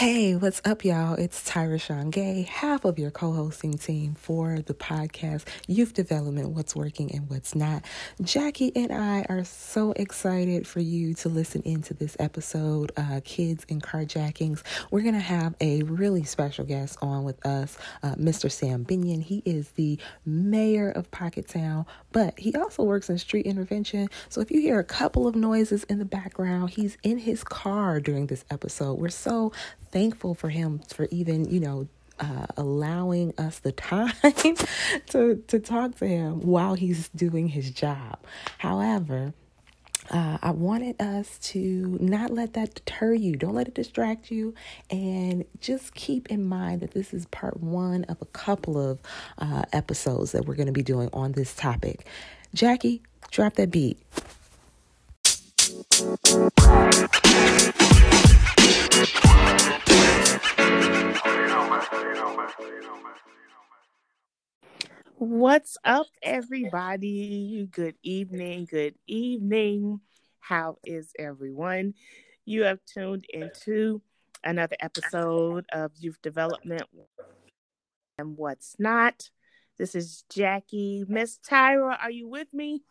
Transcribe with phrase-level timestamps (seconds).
[0.00, 1.12] Hey, what's up, y'all?
[1.12, 6.48] It's Tyra Sean Gay, half of your co hosting team for the podcast Youth Development
[6.52, 7.84] What's Working and What's Not.
[8.22, 13.66] Jackie and I are so excited for you to listen into this episode, uh, Kids
[13.68, 14.62] and Carjackings.
[14.90, 18.50] We're going to have a really special guest on with us, uh, Mr.
[18.50, 19.22] Sam Binion.
[19.22, 24.08] He is the mayor of Pockettown, but he also works in street intervention.
[24.30, 28.00] So if you hear a couple of noises in the background, he's in his car
[28.00, 28.98] during this episode.
[28.98, 29.52] We're so
[29.92, 34.12] thankful for him for even, you know, uh, allowing us the time
[35.06, 38.18] to to talk to him while he's doing his job.
[38.58, 39.32] However,
[40.10, 43.36] uh, I wanted us to not let that deter you.
[43.36, 44.54] Don't let it distract you.
[44.90, 48.98] And just keep in mind that this is part one of a couple of
[49.38, 52.06] uh, episodes that we're going to be doing on this topic.
[52.54, 53.98] Jackie, drop that beat.
[65.16, 67.68] What's up, everybody?
[67.70, 68.68] Good evening.
[68.70, 70.00] Good evening.
[70.38, 71.94] How is everyone?
[72.44, 74.02] You have tuned into
[74.44, 76.84] another episode of Youth Development
[78.18, 79.30] and What's Not.
[79.78, 81.04] This is Jackie.
[81.08, 82.82] Miss Tyra, are you with me?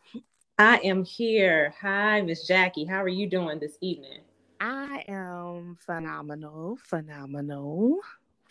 [0.58, 1.74] I am here.
[1.82, 2.86] Hi, Miss Jackie.
[2.86, 4.20] How are you doing this evening?
[4.60, 6.78] I am phenomenal.
[6.84, 8.00] Phenomenal.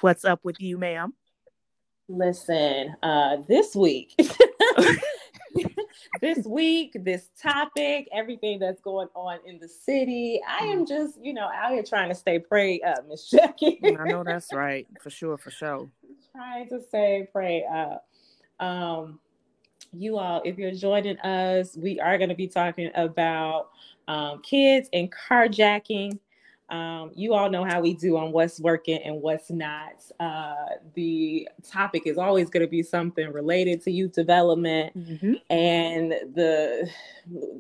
[0.00, 1.12] What's up with you, ma'am?
[2.08, 4.18] Listen, uh, this week,
[6.22, 11.34] this week, this topic, everything that's going on in the city, I am just, you
[11.34, 13.78] know, out here trying to stay prayed up, Miss Jackie.
[13.84, 15.90] I know that's right, for sure, for sure.
[16.32, 18.06] Trying to stay prayed up.
[18.58, 19.20] Um,
[19.92, 23.68] you all, if you're joining us, we are going to be talking about
[24.08, 26.18] um, kids and carjacking.
[26.70, 30.02] Um, you all know how we do on what's working and what's not.
[30.20, 35.34] Uh, the topic is always going to be something related to youth development, mm-hmm.
[35.50, 36.90] and the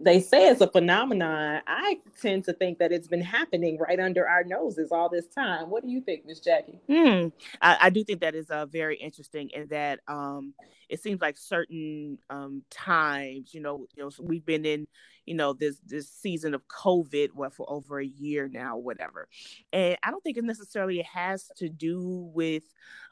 [0.02, 1.62] they say it's a phenomenon.
[1.66, 5.70] I tend to think that it's been happening right under our noses all this time.
[5.70, 6.78] What do you think, Miss Jackie?
[6.88, 10.52] Mm, I, I, do think that is uh, very interesting, in that um,
[10.88, 14.86] it seems like certain um, times, you know, you know, we've been in
[15.28, 19.28] you know this this season of covid what for over a year now whatever.
[19.72, 22.64] And i don't think it necessarily has to do with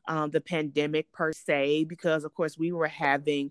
[0.08, 3.50] um, the pandemic per se because of course we were having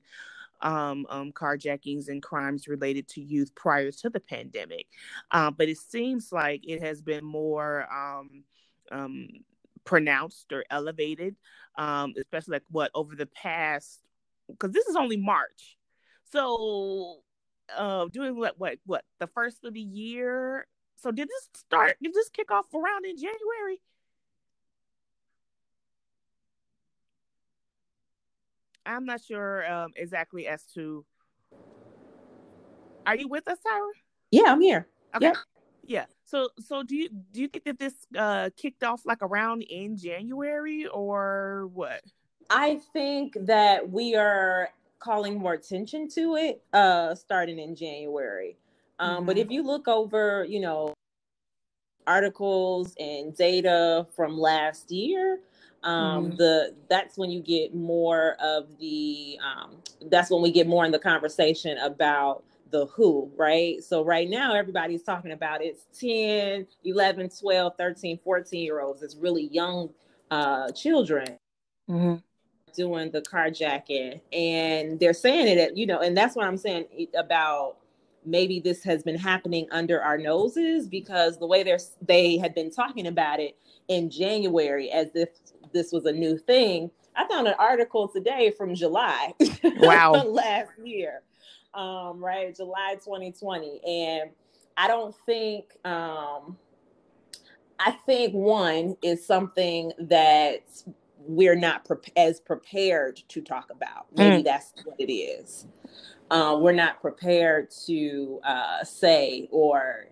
[0.61, 4.87] um, um, carjackings and crimes related to youth prior to the pandemic.
[5.31, 8.45] Um, but it seems like it has been more um,
[8.89, 9.27] um,
[9.83, 11.35] pronounced or elevated
[11.77, 13.99] um, especially like what over the past
[14.47, 15.77] because this is only march.
[16.31, 17.19] So
[17.75, 20.67] uh doing what what what the first of the year.
[20.95, 21.97] So did this start?
[22.01, 23.79] Did this kick off around in January?
[28.85, 31.05] I'm not sure um, exactly as to.
[33.05, 33.89] Are you with us, Tyra?
[34.31, 34.87] Yeah, I'm here.
[35.15, 35.27] Okay.
[35.27, 35.35] Yep.
[35.83, 36.05] Yeah.
[36.23, 39.97] So so do you do you think that this uh kicked off like around in
[39.97, 42.01] January or what?
[42.49, 44.69] I think that we are
[44.99, 48.57] calling more attention to it uh, starting in January.
[48.99, 49.25] Um, mm-hmm.
[49.25, 50.93] But if you look over, you know,
[52.07, 55.39] articles and data from last year,
[55.83, 56.37] um, mm-hmm.
[56.37, 59.77] the that's when you get more of the um,
[60.09, 64.55] that's when we get more in the conversation about the who right so right now
[64.55, 69.89] everybody's talking about it's 10 11 12 13 14 year olds it's really young
[70.31, 71.37] uh, children
[71.87, 72.15] mm-hmm
[72.75, 74.21] doing the carjacking.
[74.33, 76.85] And they're saying it you know and that's what i'm saying
[77.17, 77.77] about
[78.25, 82.71] maybe this has been happening under our noses because the way they're they had been
[82.71, 85.29] talking about it in january as if
[85.73, 86.89] this was a new thing.
[87.17, 89.33] I found an article today from july
[89.63, 90.11] wow.
[90.25, 91.21] last year
[91.73, 94.31] um, right july 2020 and
[94.77, 96.57] i don't think um,
[97.79, 100.63] i think one is something that
[101.27, 104.07] we're not pre- as prepared to talk about.
[104.15, 104.45] Maybe mm.
[104.45, 105.67] that's what it is.
[106.31, 110.07] Um, we're not prepared to uh, say or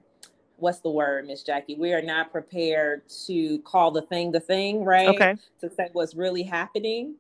[0.57, 1.75] what's the word, Miss Jackie?
[1.75, 5.09] We are not prepared to call the thing the thing, right?
[5.09, 5.35] Okay.
[5.61, 7.15] To say what's really happening.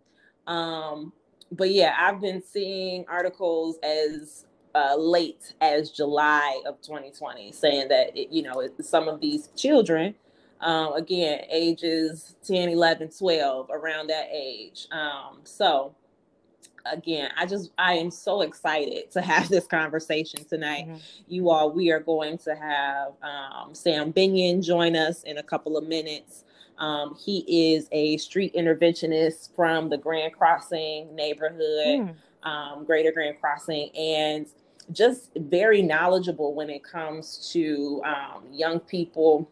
[0.47, 1.11] Um,
[1.51, 4.45] but yeah, I've been seeing articles as
[4.75, 10.15] uh, late as July of 2020 saying that it, you know some of these children
[10.61, 14.87] um, again, ages 10, 11, 12, around that age.
[14.91, 15.95] Um, so,
[16.85, 20.87] again, I just, I am so excited to have this conversation tonight.
[20.87, 20.97] Mm-hmm.
[21.27, 25.77] You all, we are going to have um, Sam Binion join us in a couple
[25.77, 26.43] of minutes.
[26.77, 32.15] Um, he is a street interventionist from the Grand Crossing neighborhood, mm.
[32.43, 34.47] um, Greater Grand Crossing, and
[34.91, 39.49] just very knowledgeable when it comes to um, young people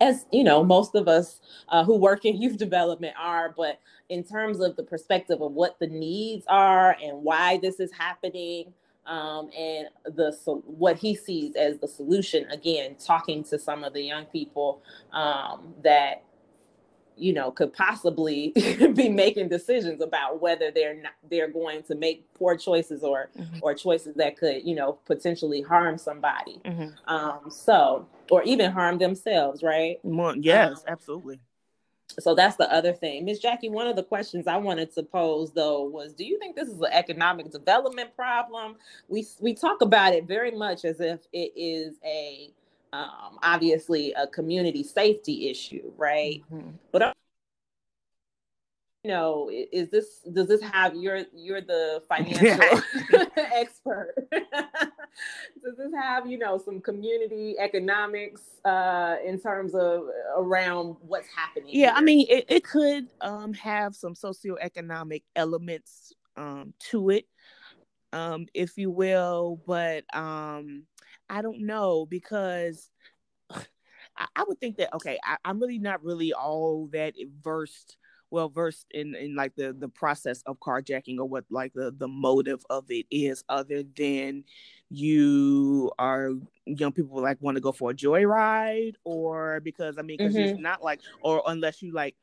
[0.00, 4.22] as you know most of us uh, who work in youth development are but in
[4.22, 8.72] terms of the perspective of what the needs are and why this is happening
[9.06, 13.92] um, and the so what he sees as the solution again talking to some of
[13.92, 16.22] the young people um, that
[17.18, 18.52] you know could possibly
[18.94, 23.58] be making decisions about whether they're not they're going to make poor choices or mm-hmm.
[23.62, 26.60] or choices that could you know potentially harm somebody.
[26.64, 27.12] Mm-hmm.
[27.12, 29.98] um so or even harm themselves right?
[30.02, 31.40] Well, yes um, absolutely.
[32.18, 33.24] so that's the other thing.
[33.24, 36.56] Miss jackie one of the questions i wanted to pose though was do you think
[36.56, 38.76] this is an economic development problem?
[39.08, 42.52] We we talk about it very much as if it is a
[42.92, 46.42] um, obviously a community safety issue, right?
[46.52, 46.70] Mm-hmm.
[46.92, 47.14] But
[49.04, 52.82] you know, is this does this have you're you're the financial
[53.36, 54.12] expert?
[54.32, 60.02] does this have you know some community economics uh, in terms of
[60.36, 61.70] around what's happening?
[61.70, 61.94] Yeah, here?
[61.96, 67.26] I mean, it, it could um, have some socioeconomic elements um, to it,
[68.12, 70.84] um, if you will, but um,
[71.28, 72.90] I don't know because
[73.50, 77.96] I, I would think that okay, I, I'm really not really all that versed
[78.30, 82.08] well versed in in like the the process of carjacking or what like the the
[82.08, 84.44] motive of it is other than
[84.90, 86.32] you are
[86.66, 90.50] young people like want to go for a joyride or because i mean because mm-hmm.
[90.50, 92.14] it's not like or unless you like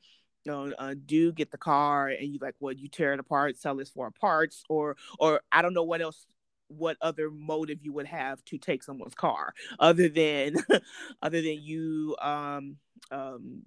[0.43, 3.19] you know, uh, do get the car and you like what well, you tear it
[3.19, 6.27] apart sell this for parts or or i don't know what else
[6.67, 10.55] what other motive you would have to take someone's car other than
[11.21, 12.77] other than you um
[13.11, 13.61] um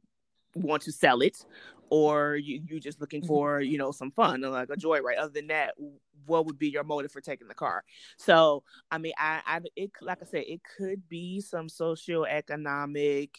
[0.54, 1.44] want to sell it
[1.90, 3.28] or you, you're just looking mm-hmm.
[3.28, 5.18] for you know some fun like a joyride.
[5.18, 5.74] Other than that
[6.26, 7.84] what would be your motive for taking the car?
[8.16, 13.30] So i mean i i it like i said it could be some socioeconomic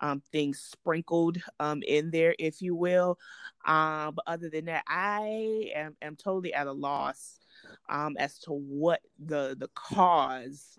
[0.00, 3.18] um, things sprinkled um, in there if you will.
[3.64, 7.40] Um, but other than that i am, am totally at a loss
[7.88, 10.78] um, as to what the the cause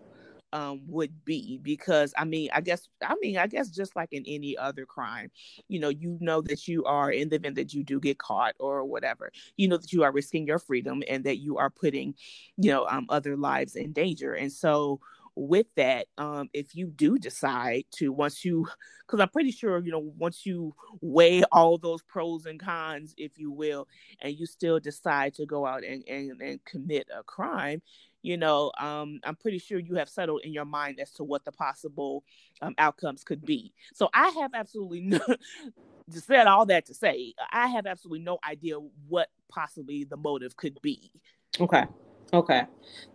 [0.52, 1.58] um, would be.
[1.62, 5.30] Because I mean I guess I mean I guess just like in any other crime,
[5.68, 8.54] you know you know that you are in the event that you do get caught
[8.58, 12.14] or whatever, you know that you are risking your freedom and that you are putting,
[12.56, 15.00] you know, um, other lives in danger, and so
[15.38, 18.66] with that, um, if you do decide to once you,
[19.06, 23.38] because I'm pretty sure you know once you weigh all those pros and cons, if
[23.38, 23.86] you will,
[24.20, 27.82] and you still decide to go out and and, and commit a crime,
[28.22, 31.44] you know, um, I'm pretty sure you have settled in your mind as to what
[31.44, 32.24] the possible
[32.60, 33.72] um, outcomes could be.
[33.94, 35.20] So I have absolutely no.
[36.10, 38.76] Just said all that to say, I have absolutely no idea
[39.08, 41.12] what possibly the motive could be.
[41.60, 41.84] Okay.
[42.32, 42.62] Okay,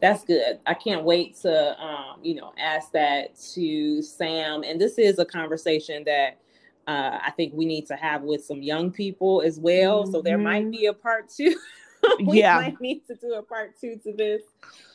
[0.01, 0.59] that's good.
[0.65, 4.63] I can't wait to, um, you know, ask that to Sam.
[4.63, 6.39] And this is a conversation that
[6.87, 10.03] uh, I think we need to have with some young people as well.
[10.03, 10.11] Mm-hmm.
[10.11, 10.71] So there might mm-hmm.
[10.71, 11.55] be a part two.
[12.25, 12.55] we yeah.
[12.55, 14.41] might need to do a part two to this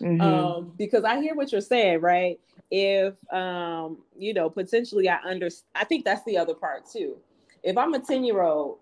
[0.01, 0.21] mm-hmm.
[0.21, 2.39] um, because I hear what you're saying, right?
[2.71, 5.69] If um, you know, potentially, I understand.
[5.75, 7.17] I think that's the other part too.
[7.63, 8.79] If I'm a ten year old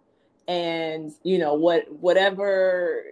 [0.49, 3.04] and you know what, whatever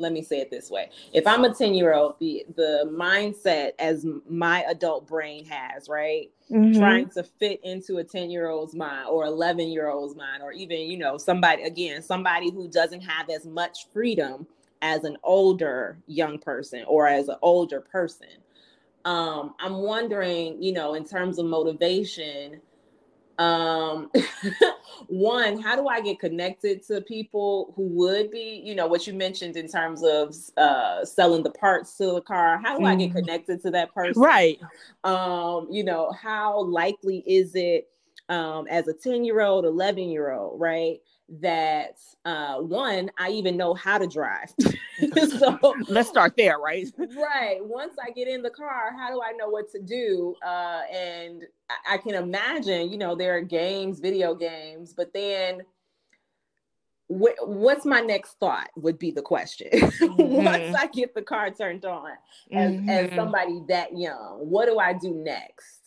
[0.00, 3.72] let me say it this way if i'm a 10 year old the the mindset
[3.78, 6.78] as my adult brain has right mm-hmm.
[6.78, 10.52] trying to fit into a 10 year old's mind or 11 year old's mind or
[10.52, 14.46] even you know somebody again somebody who doesn't have as much freedom
[14.82, 18.28] as an older young person or as an older person
[19.04, 22.60] um i'm wondering you know in terms of motivation
[23.40, 24.10] um
[25.06, 29.14] one how do i get connected to people who would be you know what you
[29.14, 32.60] mentioned in terms of uh selling the parts to the car?
[32.62, 33.18] How do i get mm-hmm.
[33.18, 34.22] connected to that person?
[34.22, 34.60] Right.
[35.04, 37.88] Um you know how likely is it
[38.28, 41.00] um as a 10 year old 11 year old right
[41.40, 44.52] that uh one i even know how to drive.
[45.38, 46.86] So let's start there right?
[46.98, 50.34] right once i get in the car how do i know what to do?
[50.44, 55.62] Uh and I, I can imagine you know there are games video games but then
[57.08, 59.68] wh- what's my next thought would be the question.
[60.00, 60.44] Mm-hmm.
[60.44, 62.10] once i get the car turned on
[62.52, 62.88] as, mm-hmm.
[62.88, 65.79] as somebody that young what do i do next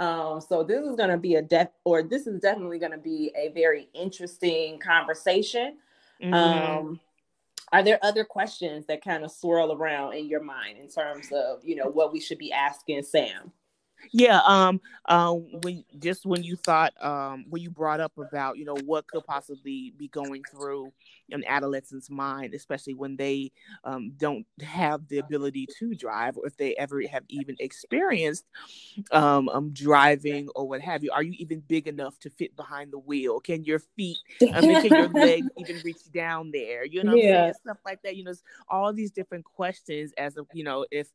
[0.00, 2.98] um, so this is going to be a def or this is definitely going to
[2.98, 5.76] be a very interesting conversation.
[6.22, 6.34] Mm-hmm.
[6.34, 7.00] Um,
[7.70, 11.62] are there other questions that kind of swirl around in your mind in terms of
[11.62, 13.52] you know what we should be asking Sam?
[14.12, 18.64] Yeah, um, uh, when just when you thought, um, when you brought up about, you
[18.64, 20.92] know, what could possibly be going through
[21.30, 23.52] an adolescent's mind, especially when they
[23.84, 28.44] um, don't have the ability to drive, or if they ever have even experienced
[29.12, 31.10] um, um, driving or what have you.
[31.12, 33.40] Are you even big enough to fit behind the wheel?
[33.40, 34.18] Can your feet,
[34.52, 36.84] I mean, can your legs even reach down there?
[36.84, 37.52] You know, yeah.
[37.52, 38.16] stuff like that.
[38.16, 38.34] You know,
[38.68, 41.08] all these different questions as of you know if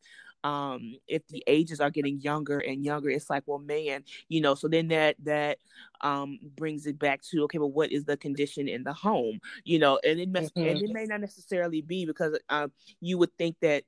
[0.46, 4.54] um if the ages are getting younger and younger it's like well man you know
[4.54, 5.58] so then that that
[6.02, 9.80] um brings it back to okay but what is the condition in the home you
[9.80, 10.70] know and it must mm-hmm.
[10.70, 12.72] and it may not necessarily be because um
[13.02, 13.84] you would think that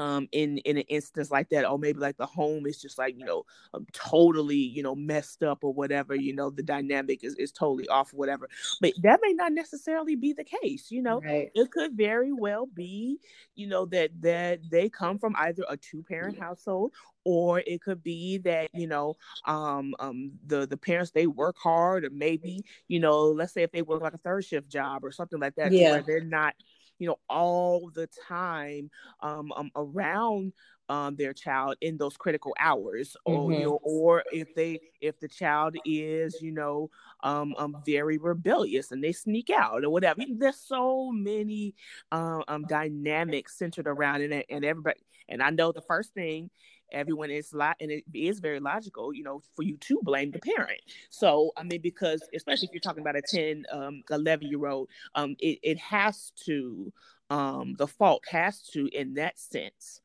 [0.00, 3.14] um in in an instance like that or maybe like the home is just like
[3.18, 7.34] you know um, totally you know messed up or whatever you know the dynamic is,
[7.34, 8.48] is totally off or whatever
[8.80, 11.50] but that may not necessarily be the case you know right.
[11.54, 13.18] it could very well be
[13.54, 16.92] you know that that they come from either a two parent household
[17.24, 19.14] or it could be that you know
[19.44, 23.72] um um the the parents they work hard or maybe you know let's say if
[23.72, 25.92] they work like a third shift job or something like that yeah.
[25.92, 26.54] where they're not
[27.00, 28.90] you know, all the time
[29.20, 30.52] um, um around
[30.90, 33.52] um, their child in those critical hours or mm-hmm.
[33.52, 36.90] you know or if they if the child is you know
[37.22, 41.74] um, um very rebellious and they sneak out or whatever there's so many
[42.10, 46.50] um, um dynamics centered around it and everybody and i know the first thing
[46.92, 50.38] everyone is lot and it is very logical you know for you to blame the
[50.38, 50.80] parent.
[51.10, 54.88] So i mean because especially if you're talking about a 10 um 11 year old
[55.14, 56.92] um it, it has to
[57.30, 60.00] um the fault has to in that sense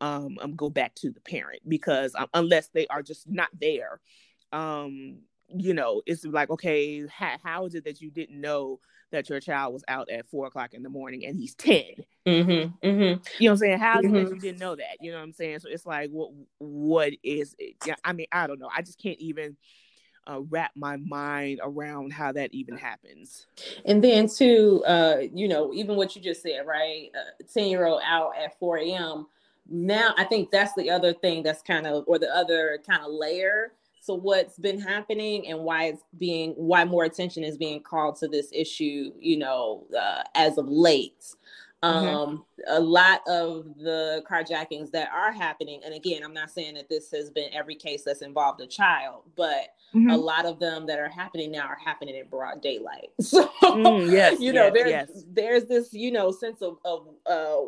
[0.00, 4.00] um, um go back to the parent because um, unless they are just not there
[4.52, 8.78] um you know it's like okay how, how is it that you didn't know
[9.16, 11.82] that your child was out at four o'clock in the morning and he's 10
[12.26, 12.88] mm-hmm, mm-hmm.
[12.88, 14.12] you know what i'm saying how mm-hmm.
[14.12, 17.12] that you didn't know that you know what i'm saying so it's like what what
[17.22, 19.56] is it yeah i mean i don't know i just can't even
[20.28, 23.46] uh, wrap my mind around how that even happens.
[23.84, 27.10] And then too, uh, you know, even what you just said, right?
[27.54, 29.26] Ten year old out at four a.m.
[29.68, 33.12] Now, I think that's the other thing that's kind of, or the other kind of
[33.12, 33.72] layer
[34.06, 38.28] so what's been happening and why it's being why more attention is being called to
[38.28, 41.24] this issue you know uh, as of late
[41.82, 42.06] mm-hmm.
[42.06, 46.88] um a lot of the carjackings that are happening and again i'm not saying that
[46.88, 50.10] this has been every case that's involved a child but mm-hmm.
[50.10, 54.10] a lot of them that are happening now are happening in broad daylight so mm,
[54.10, 55.24] yes, you know yes, there's yes.
[55.32, 57.62] there's this you know sense of of uh,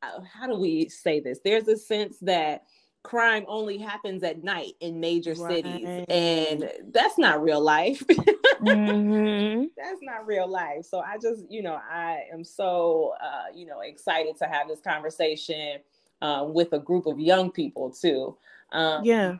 [0.32, 2.64] how do we say this there's a sense that
[3.06, 5.64] crime only happens at night in major right.
[5.64, 9.64] cities and that's not real life mm-hmm.
[9.76, 13.80] that's not real life so i just you know i am so uh, you know
[13.80, 15.78] excited to have this conversation
[16.20, 18.36] uh, with a group of young people too
[18.72, 19.36] um, yeah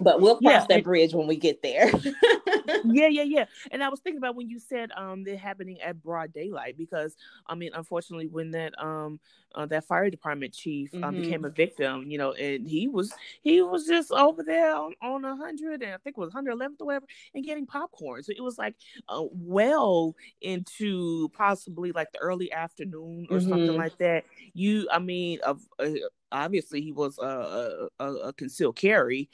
[0.00, 0.66] but we'll cross yeah.
[0.68, 1.90] that bridge when we get there.
[2.84, 3.44] yeah, yeah, yeah.
[3.70, 7.16] And I was thinking about when you said um they're happening at broad daylight because
[7.46, 9.20] I mean, unfortunately, when that um
[9.54, 11.22] uh, that fire department chief um, mm-hmm.
[11.22, 15.24] became a victim, you know, and he was he was just over there on, on
[15.24, 18.22] a hundred and I think it was 111th or whatever, and getting popcorn.
[18.22, 18.74] So it was like
[19.08, 23.48] uh, well into possibly like the early afternoon or mm-hmm.
[23.48, 24.24] something like that.
[24.54, 25.90] You, I mean, of uh,
[26.34, 29.30] obviously he was a, a, a concealed carry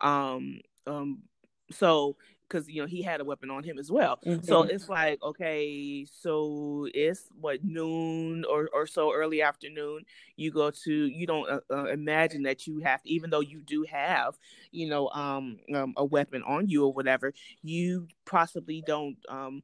[0.00, 1.22] um, um,
[1.70, 2.16] so
[2.48, 4.18] because you know he had a weapon on him as well.
[4.24, 4.44] Mm-hmm.
[4.44, 10.02] So it's like, okay, so it's what noon or or so early afternoon.
[10.36, 13.60] You go to you don't uh, uh, imagine that you have to, even though you
[13.60, 14.38] do have
[14.70, 17.32] you know um, um, a weapon on you or whatever,
[17.62, 19.62] you possibly don't um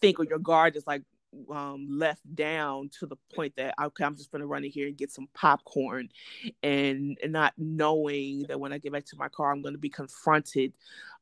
[0.00, 1.02] think or your guard is like
[1.50, 4.96] um, left down to the point that okay, I'm just to run in here and
[4.96, 6.08] get some popcorn,
[6.62, 9.90] and, and, not knowing that when I get back to my car, I'm to be
[9.90, 10.72] confronted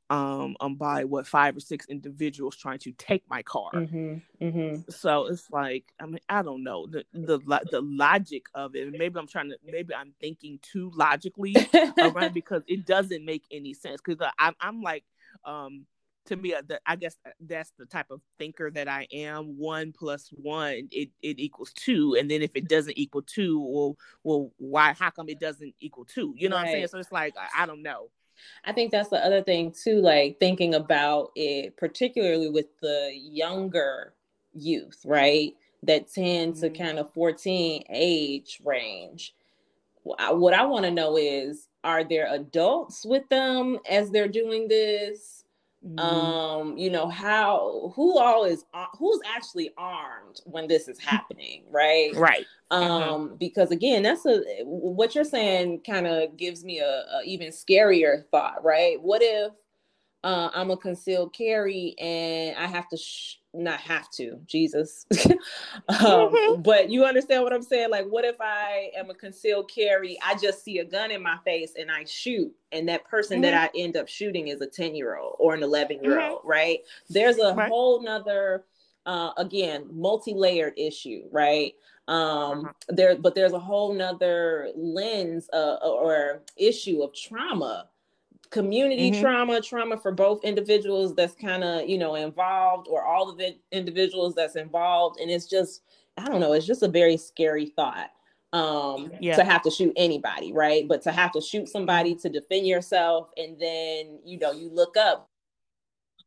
[0.09, 3.71] um, um by what five or six individuals trying to take my car.
[3.75, 4.91] Mm-hmm, mm-hmm.
[4.91, 7.39] So it's like I mean I don't know the the
[7.71, 8.93] the logic of it.
[8.93, 11.57] Maybe I'm trying to maybe I'm thinking too logically
[12.01, 15.05] around because it doesn't make any sense because I'm I'm like
[15.45, 15.87] um
[16.27, 19.59] to me, uh, I guess uh, that's the type of thinker that I am.
[19.59, 23.97] One plus one, it, it equals two, and then if it doesn't equal two, well,
[24.23, 24.93] well, why?
[24.93, 26.35] How come it doesn't equal two?
[26.37, 26.63] You know right.
[26.63, 26.89] what I'm saying?
[26.89, 28.11] So it's like I, I don't know.
[28.65, 34.13] I think that's the other thing too, like thinking about it, particularly with the younger
[34.55, 35.55] youth, right?
[35.83, 36.61] That 10 mm-hmm.
[36.61, 39.35] to kind of 14 age range.
[40.03, 45.45] What I want to know is are there adults with them as they're doing this?
[45.87, 45.99] Mm-hmm.
[46.01, 48.65] Um, you know how who all is
[48.99, 52.13] who's actually armed when this is happening, right?
[52.15, 52.45] Right.
[52.73, 53.35] Um, mm-hmm.
[53.37, 58.25] because again, that's a what you're saying kind of gives me a, a even scarier
[58.31, 59.01] thought, right?
[59.01, 59.53] What if
[60.25, 65.07] uh, I'm a concealed carry and I have to sh- not have to, Jesus.
[65.27, 65.37] um,
[65.89, 66.63] mm-hmm.
[66.63, 67.91] But you understand what I'm saying?
[67.91, 70.19] Like, what if I am a concealed carry?
[70.25, 73.53] I just see a gun in my face and I shoot, and that person mm-hmm.
[73.53, 76.41] that I end up shooting is a 10 year old or an 11 year old,
[76.41, 76.49] mm-hmm.
[76.49, 76.79] right?
[77.09, 77.69] There's a right.
[77.69, 78.65] whole nother,
[79.05, 81.73] uh, again, multi layered issue, right?
[82.09, 82.73] um uh-huh.
[82.89, 87.89] there but there's a whole nother lens uh, or issue of trauma
[88.51, 89.21] community mm-hmm.
[89.21, 93.57] trauma, trauma for both individuals that's kind of, you know, involved or all of the
[93.73, 95.21] individuals that's involved.
[95.21, 95.83] And it's just,
[96.17, 98.11] I don't know, it's just a very scary thought
[98.53, 99.35] um yeah.
[99.35, 100.87] to have to shoot anybody, right?
[100.89, 104.97] But to have to shoot somebody to defend yourself and then, you know, you look
[104.97, 105.29] up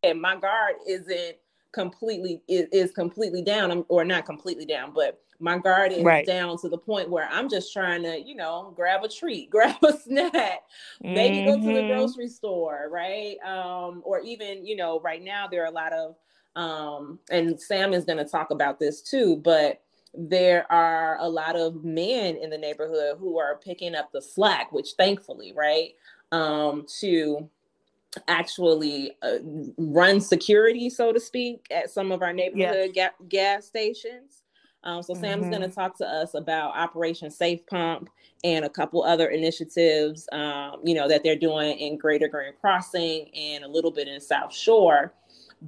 [0.04, 1.38] and my guard isn't
[1.72, 6.26] completely is, is completely down or not completely down, but my guard is right.
[6.26, 9.82] down to the point where I'm just trying to, you know, grab a treat, grab
[9.84, 10.64] a snack,
[11.02, 11.48] maybe mm-hmm.
[11.48, 11.98] go to the mm-hmm.
[11.98, 13.38] grocery store, right?
[13.46, 16.16] Um, or even, you know, right now there are a lot of,
[16.56, 19.82] um, and Sam is going to talk about this too, but
[20.14, 24.72] there are a lot of men in the neighborhood who are picking up the slack,
[24.72, 25.92] which thankfully, right,
[26.32, 27.50] um, to
[28.28, 29.38] actually uh,
[29.78, 34.39] run security, so to speak, at some of our neighborhood ga- gas stations.
[34.84, 35.24] Um, so mm-hmm.
[35.24, 38.10] Sam's going to talk to us about Operation Safe Pump
[38.44, 43.30] and a couple other initiatives, um, you know, that they're doing in Greater Grand Crossing
[43.36, 45.14] and a little bit in South Shore.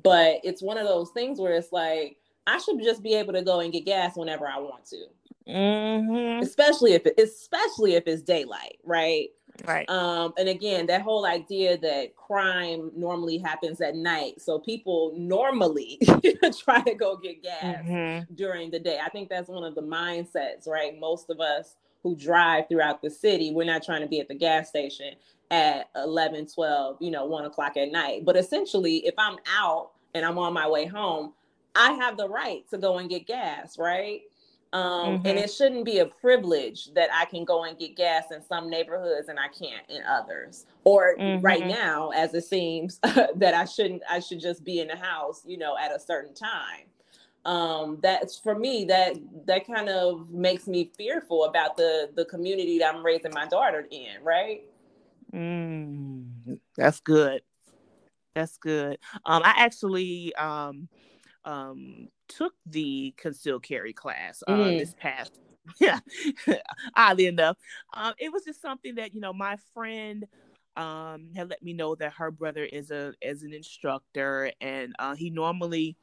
[0.04, 3.42] But it's one of those things where it's like I should just be able to
[3.42, 5.06] go and get gas whenever I want to,
[5.48, 6.42] mm-hmm.
[6.42, 9.30] especially if it, especially if it's daylight, right?
[9.66, 9.90] Right.
[9.90, 14.42] Um, and again, that whole idea that crime normally happens at night.
[14.42, 16.00] So people normally
[16.64, 18.34] try to go get gas mm-hmm.
[18.36, 19.00] during the day.
[19.04, 21.00] I think that's one of the mindsets, right?
[21.00, 24.36] Most of us who drive throughout the city, we're not trying to be at the
[24.36, 25.14] gas station
[25.52, 28.26] at 11, 12, you know, one o'clock at night.
[28.26, 31.34] But essentially, if I'm out and I'm on my way home,
[31.76, 34.22] I have the right to go and get gas, right?
[34.74, 35.28] Um, mm-hmm.
[35.28, 38.70] And it shouldn't be a privilege that I can go and get gas in some
[38.70, 40.66] neighborhoods and I can't in others.
[40.86, 41.44] Or mm-hmm.
[41.44, 43.00] right now, as it seems
[43.36, 46.34] that I shouldn't, I should just be in the house, you know, at a certain
[46.34, 46.86] time.
[47.44, 49.16] Um, that's for me that
[49.48, 53.88] that kind of makes me fearful about the the community that I'm raising my daughter
[53.90, 54.24] in.
[54.24, 54.62] Right.
[55.34, 57.42] Mm, that's good.
[58.36, 59.00] That's good.
[59.26, 60.88] Um, I actually um
[61.44, 64.80] um took the concealed carry class uh, mm.
[64.80, 65.40] this past
[65.80, 66.00] yeah
[66.96, 67.58] oddly enough
[67.94, 70.26] um, it was just something that you know my friend
[70.78, 75.16] um, had let me know that her brother is a is an instructor and uh,
[75.16, 75.98] he normally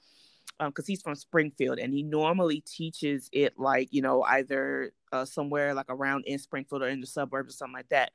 [0.59, 5.25] because um, he's from Springfield and he normally teaches it like you know either uh,
[5.25, 8.11] somewhere like around in Springfield or in the suburbs or something like that.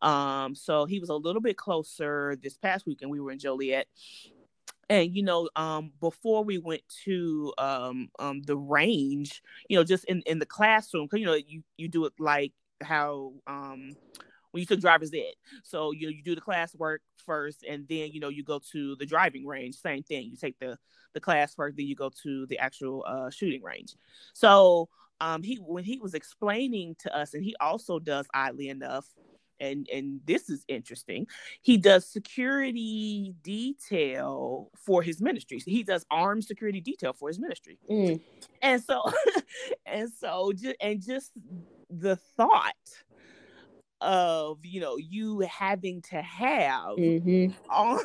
[0.00, 3.10] Um, so he was a little bit closer this past weekend.
[3.10, 3.86] We were in Joliet,
[4.88, 10.04] and you know um, before we went to um, um, the range you know just
[10.04, 13.94] in, in the classroom because you know you, you do it like how um,
[14.50, 15.34] when you took driver's ed.
[15.62, 18.96] So you know you do the classwork first and then you know you go to
[18.96, 20.28] the driving range same thing.
[20.30, 20.78] You take the
[21.14, 23.94] the class work then you go to the actual uh, shooting range.
[24.34, 24.88] So
[25.20, 29.06] um, he when he was explaining to us and he also does oddly enough
[29.60, 31.26] and and this is interesting.
[31.60, 35.62] He does security detail for his ministry.
[35.64, 37.78] He does armed security detail for his ministry.
[37.90, 38.20] Mm.
[38.60, 39.02] and so
[39.86, 41.32] and so just and just
[41.90, 42.74] the thought
[44.00, 47.52] of you know you having to have mm-hmm.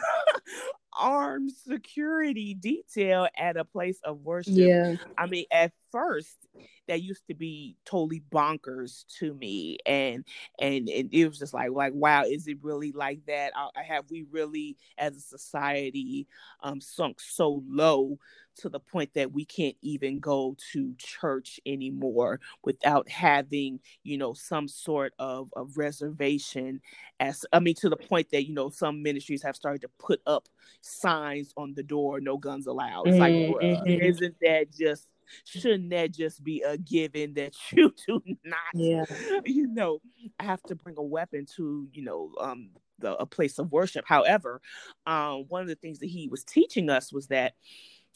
[0.99, 4.53] armed security detail at a place of worship.
[4.55, 4.95] Yeah.
[5.17, 6.47] I mean at first
[6.88, 9.78] that used to be totally bonkers to me.
[9.86, 10.26] And
[10.60, 13.54] and, and it was just like like wow is it really like that?
[13.56, 16.28] Uh, have we really as a society
[16.62, 18.17] um sunk so low
[18.58, 24.34] to the point that we can't even go to church anymore without having you know
[24.34, 26.82] some sort of, of reservation
[27.19, 30.21] as i mean to the point that you know some ministries have started to put
[30.26, 30.50] up
[30.82, 33.08] signs on the door no guns allowed.
[33.08, 33.88] It's like mm-hmm.
[33.88, 35.08] isn't that just
[35.45, 39.05] shouldn't that just be a given that you do not yeah.
[39.45, 39.99] you know
[40.39, 44.59] have to bring a weapon to you know um the, a place of worship however
[45.05, 47.53] um one of the things that he was teaching us was that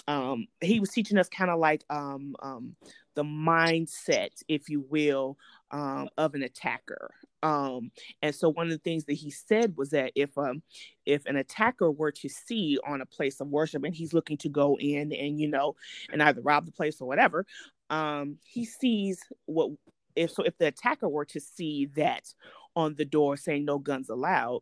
[0.07, 2.75] um he was teaching us kind of like um um
[3.15, 5.37] the mindset, if you will,
[5.71, 7.11] um, of an attacker.
[7.43, 10.61] Um, and so one of the things that he said was that if um
[11.05, 14.49] if an attacker were to see on a place of worship and he's looking to
[14.49, 15.75] go in and you know
[16.11, 17.45] and either rob the place or whatever,
[17.89, 19.71] um, he sees what
[20.15, 22.33] if so if the attacker were to see that
[22.75, 24.61] on the door saying no guns allowed,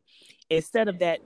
[0.49, 1.19] instead of that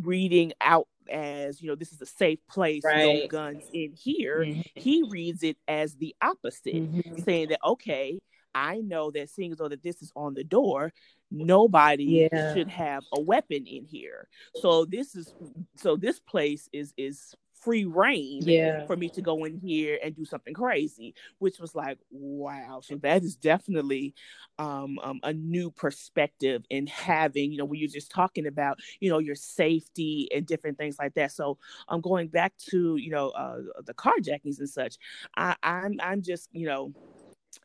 [0.00, 3.22] reading out as you know this is a safe place right.
[3.22, 4.60] no guns in here mm-hmm.
[4.74, 7.22] he reads it as the opposite mm-hmm.
[7.22, 8.18] saying that okay
[8.54, 10.92] I know that seeing as though that this is on the door,
[11.30, 12.54] nobody yeah.
[12.54, 14.28] should have a weapon in here.
[14.56, 15.34] So this is
[15.76, 18.86] so this place is is free reign yeah.
[18.86, 22.80] for me to go in here and do something crazy, which was like, wow.
[22.82, 24.14] So that is definitely
[24.58, 29.10] um, um, a new perspective in having, you know, when you're just talking about, you
[29.10, 31.32] know, your safety and different things like that.
[31.32, 31.58] So
[31.88, 34.96] I'm um, going back to, you know, uh, the carjackings and such.
[35.36, 36.92] I, I'm I'm just, you know,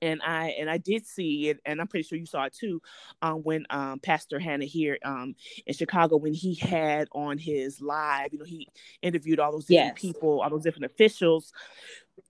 [0.02, 2.82] and I and I did see it, and I'm pretty sure you saw it too,
[3.22, 8.34] um, when um, Pastor Hannah here um, in Chicago when he had on his live,
[8.34, 8.68] you know, he
[9.02, 10.14] interviewed all those different yes.
[10.14, 11.54] people, all those different officials,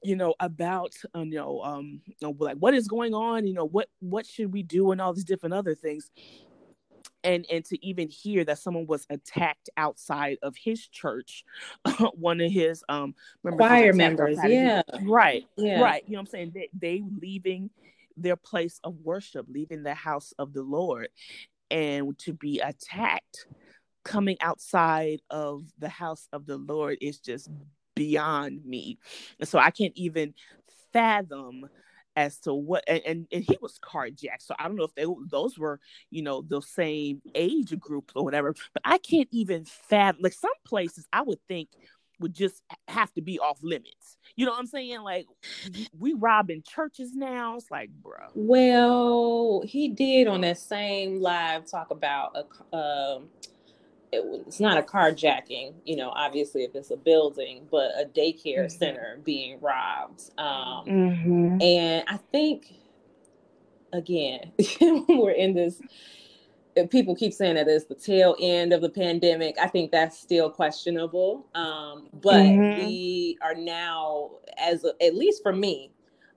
[0.03, 3.53] you know, about uh, you know, um, you know, like what is going on, you
[3.53, 6.11] know, what what should we do, and all these different other things
[7.23, 11.45] and and to even hear that someone was attacked outside of his church
[12.15, 14.81] one of his um members choir members yeah.
[15.03, 15.81] Right yeah.
[15.81, 16.51] right you know what i'm saying?
[16.53, 17.69] They, they leaving
[18.17, 21.07] their place of worship leaving the house of the lord
[21.71, 23.47] and to be attacked
[24.03, 27.49] coming outside of the house of the lord is just
[27.95, 28.97] beyond me.
[29.39, 30.33] And so i can't even
[30.91, 31.69] fathom
[32.15, 34.41] as to what and, and, and, he was carjacked.
[34.41, 38.23] So i don't know if they those were you know the same age group or
[38.23, 41.69] whatever but i can't even fathom like some places i would think
[42.19, 44.17] would just have to be off limits.
[44.35, 45.01] You know what i'm saying?
[45.01, 45.27] Like
[45.97, 47.55] we robbing churches now.
[47.57, 53.29] It's like bro well he did on that same live talk about a um
[54.13, 58.65] it, it's not a carjacking, you know, obviously if it's a building, but a daycare
[58.65, 58.67] mm-hmm.
[58.67, 60.31] center being robbed.
[60.37, 61.61] Um, mm-hmm.
[61.61, 62.73] And I think,
[63.91, 64.51] again,
[65.09, 65.81] we're in this.
[66.89, 69.55] People keep saying that it's the tail end of the pandemic.
[69.61, 71.45] I think that's still questionable.
[71.53, 72.87] Um, but mm-hmm.
[72.87, 75.91] we are now, as a, at least for me,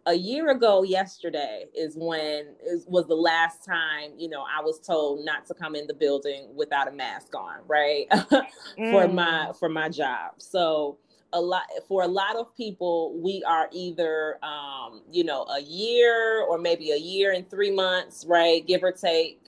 [0.06, 4.78] a year ago yesterday is when is was the last time you know i was
[4.78, 8.06] told not to come in the building without a mask on right?
[8.78, 8.90] Mm.
[8.90, 10.32] for my for my job.
[10.38, 10.98] So
[11.32, 16.42] a lot for a lot of people we are either um, you know a year
[16.42, 18.66] or maybe a year and three months right?
[18.66, 19.40] Give or take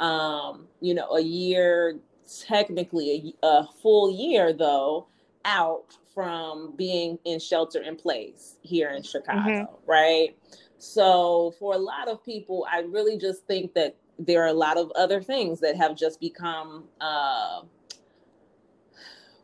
[0.00, 1.98] um, you know a year
[2.46, 5.06] technically a, a full year though
[5.44, 9.90] out from being in shelter in place here in Chicago, mm-hmm.
[9.90, 10.36] right?
[10.78, 14.76] So for a lot of people, I really just think that there are a lot
[14.76, 17.62] of other things that have just become uh,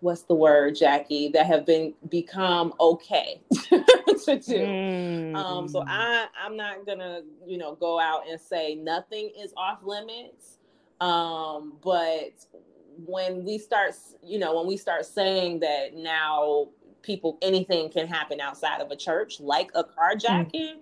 [0.01, 4.59] what's the word, Jackie, that have been become okay to do.
[4.59, 5.37] Mm.
[5.37, 5.87] Um, so mm.
[5.89, 10.59] I I'm not gonna you know go out and say nothing is off limits.
[11.01, 12.33] Um, but
[13.07, 16.69] when we start, you know, when we start saying that now
[17.03, 20.53] people anything can happen outside of a church, like a carjacking.
[20.53, 20.81] Mm-hmm.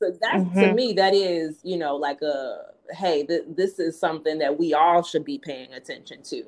[0.00, 0.60] So that mm-hmm.
[0.60, 4.74] to me, that is, you know, like a hey, th- this is something that we
[4.74, 6.44] all should be paying attention to.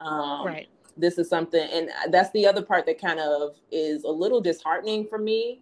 [0.00, 0.68] Um, right.
[0.96, 5.06] This is something, and that's the other part that kind of is a little disheartening
[5.06, 5.60] for me.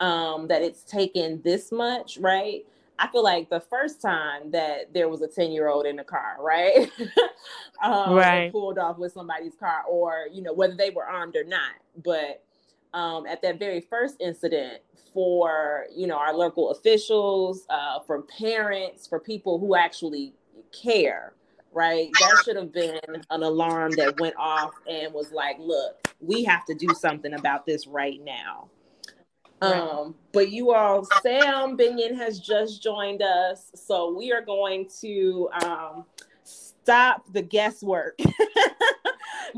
[0.00, 2.66] Um, that it's taken this much, right?
[3.02, 6.04] I feel like the first time that there was a 10 year old in the
[6.04, 6.88] car, right?
[7.82, 8.52] um, right.
[8.52, 11.72] Pulled off with somebody's car, or, you know, whether they were armed or not.
[12.04, 12.44] But
[12.94, 19.08] um, at that very first incident, for, you know, our local officials, uh, for parents,
[19.08, 20.32] for people who actually
[20.70, 21.32] care,
[21.72, 22.08] right?
[22.20, 26.64] That should have been an alarm that went off and was like, look, we have
[26.66, 28.68] to do something about this right now.
[29.62, 35.48] Um, but you all, Sam Binion has just joined us, so we are going to
[35.62, 36.04] um,
[36.42, 38.18] stop the guesswork.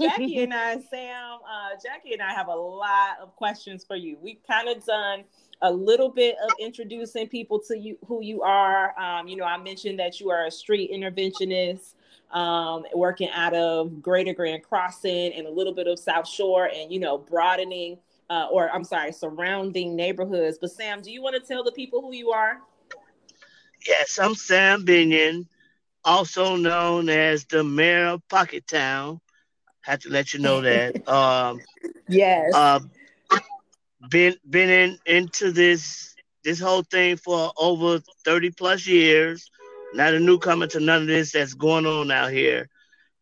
[0.00, 4.16] Jackie and I, Sam, uh, Jackie and I have a lot of questions for you.
[4.22, 5.24] We've kind of done
[5.60, 8.98] a little bit of introducing people to you, who you are.
[8.98, 11.94] Um, you know, I mentioned that you are a street interventionist.
[12.30, 16.90] Um, working out of Greater Grand Crossing and a little bit of South Shore, and
[16.90, 17.98] you know, broadening
[18.32, 20.56] uh, or I'm sorry, surrounding neighborhoods.
[20.58, 22.62] But Sam, do you want to tell the people who you are?
[23.86, 25.46] Yes, I'm Sam Binion,
[26.02, 29.20] also known as the mayor of Pocketown.
[29.82, 31.06] Have to let you know that.
[31.12, 31.60] um,
[32.08, 32.54] yes.
[32.54, 32.80] Uh,
[34.08, 39.50] been been in into this this whole thing for over 30 plus years.
[39.92, 42.70] Not a newcomer to none of this that's going on out here,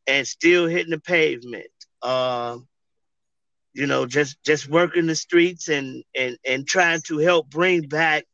[0.06, 1.66] and still hitting the pavement.
[2.00, 2.68] Um,
[3.72, 8.24] you know, just just working the streets and and and trying to help bring back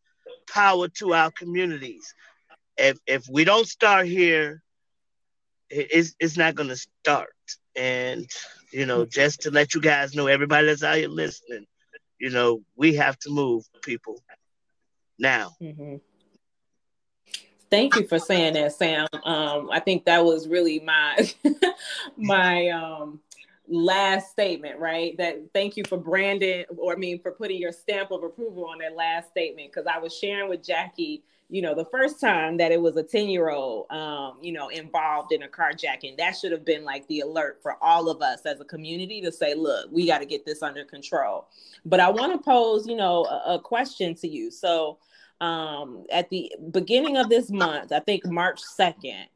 [0.49, 2.15] power to our communities.
[2.77, 4.63] If if we don't start here,
[5.69, 7.31] it's it's not going to start.
[7.75, 8.27] And
[8.73, 11.67] you know, just to let you guys know, everybody that's out here listening,
[12.19, 14.23] you know, we have to move, people
[15.19, 15.53] now.
[15.63, 15.97] Mm-hmm.
[17.71, 19.09] Thank you for saying that, Sam.
[19.25, 21.29] Um, I think that was really my
[22.17, 23.21] my um,
[23.69, 25.17] last statement, right?
[25.19, 28.79] That thank you for Brandon, or I mean, for putting your stamp of approval on
[28.79, 29.73] that last statement.
[29.73, 33.03] Because I was sharing with Jackie, you know, the first time that it was a
[33.03, 37.07] 10 year old, um, you know, involved in a carjacking, that should have been like
[37.09, 40.27] the alert for all of us as a community to say, look, we got to
[40.27, 41.49] get this under control.
[41.85, 44.51] But I want to pose, you know, a, a question to you.
[44.51, 44.99] So,
[45.41, 49.27] um, at the beginning of this month, I think March 2nd,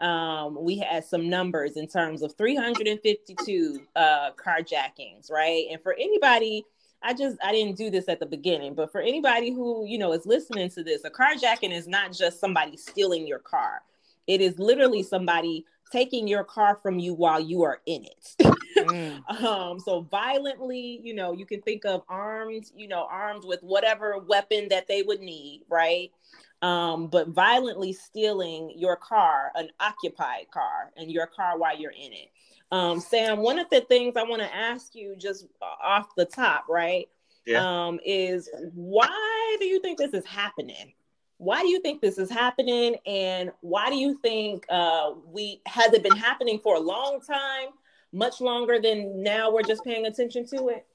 [0.00, 5.66] um, we had some numbers in terms of 352 uh, carjackings, right?
[5.70, 6.64] And for anybody,
[7.02, 10.12] I just I didn't do this at the beginning, but for anybody who you know
[10.12, 13.82] is listening to this, a carjacking is not just somebody stealing your car.
[14.26, 18.34] It is literally somebody taking your car from you while you are in it.
[18.78, 19.42] mm.
[19.42, 24.18] um, so violently, you know, you can think of armed, you know, armed with whatever
[24.18, 26.12] weapon that they would need, right?
[26.62, 32.12] Um, but violently stealing your car, an occupied car, and your car while you're in
[32.12, 32.30] it.
[32.72, 36.66] Um, Sam, one of the things I want to ask you just off the top,
[36.68, 37.08] right?
[37.46, 37.86] Yeah.
[37.86, 40.92] Um, is why do you think this is happening?
[41.38, 42.96] Why do you think this is happening?
[43.06, 47.70] And why do you think uh, we has it been happening for a long time,
[48.12, 50.86] much longer than now we're just paying attention to it?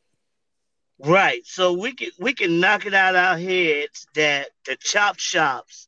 [0.99, 1.45] Right.
[1.45, 5.87] So we can we can knock it out our heads that the chop shops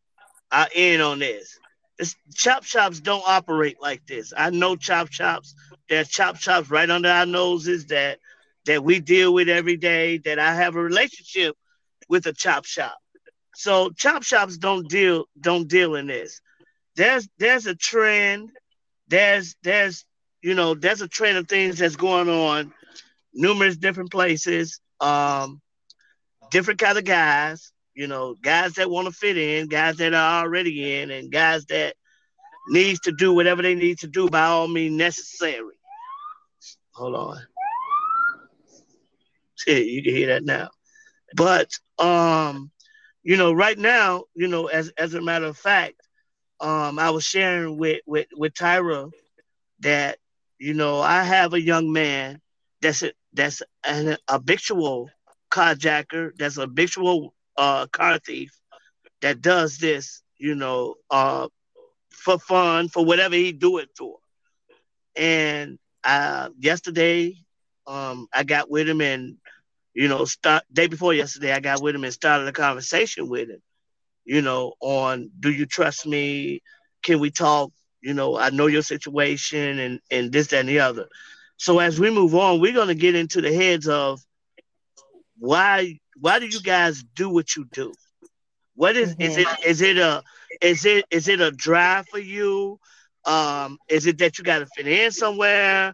[0.51, 1.57] are in on this.
[1.97, 4.33] This chop shops don't operate like this.
[4.35, 5.55] I know chop shops.
[5.89, 8.19] There's chop shops right under our noses that
[8.65, 10.17] that we deal with every day.
[10.17, 11.55] That I have a relationship
[12.09, 12.97] with a chop shop.
[13.55, 16.41] So chop shops don't deal don't deal in this.
[16.97, 18.49] There's there's a trend.
[19.07, 20.03] There's there's
[20.41, 22.73] you know there's a trend of things that's going on,
[23.33, 24.81] numerous different places.
[24.99, 25.61] Um,
[26.51, 27.71] different kind of guys.
[27.93, 31.65] You know, guys that want to fit in, guys that are already in, and guys
[31.65, 31.95] that
[32.69, 35.77] needs to do whatever they need to do by all means necessary.
[36.93, 37.39] Hold on.
[39.65, 40.69] Yeah, you can hear that now.
[41.35, 42.71] But um,
[43.23, 45.95] you know, right now, you know, as as a matter of fact,
[46.59, 49.11] um, I was sharing with with with Tyra
[49.79, 50.17] that
[50.59, 52.41] you know I have a young man
[52.81, 55.09] that's that's an habitual
[55.51, 58.51] carjacker, that's a habitual uh, car thief
[59.21, 61.47] that does this, you know, uh,
[62.11, 64.17] for fun, for whatever he do it for.
[65.15, 67.35] And uh, yesterday,
[67.87, 69.37] um, I got with him and
[69.93, 73.49] you know, start day before yesterday, I got with him and started a conversation with
[73.49, 73.61] him,
[74.25, 76.61] you know, on do you trust me?
[77.03, 77.71] Can we talk?
[78.01, 81.07] You know, I know your situation and and this, that, and the other.
[81.57, 84.21] So as we move on, we're gonna get into the heads of
[85.37, 87.93] why why do you guys do what you do?
[88.75, 89.21] What is, mm-hmm.
[89.21, 90.23] is it is it a
[90.61, 92.79] is it is it a drive for you?
[93.25, 95.93] Um, is it that you gotta fit in somewhere?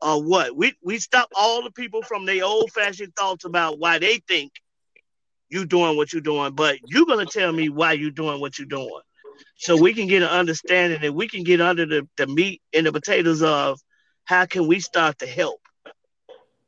[0.00, 0.56] or what?
[0.56, 4.52] We we stop all the people from their old fashioned thoughts about why they think
[5.48, 8.66] you doing what you're doing, but you're gonna tell me why you're doing what you're
[8.66, 9.00] doing.
[9.56, 12.86] So we can get an understanding and we can get under the, the meat and
[12.86, 13.80] the potatoes of
[14.28, 15.60] how can we start to help.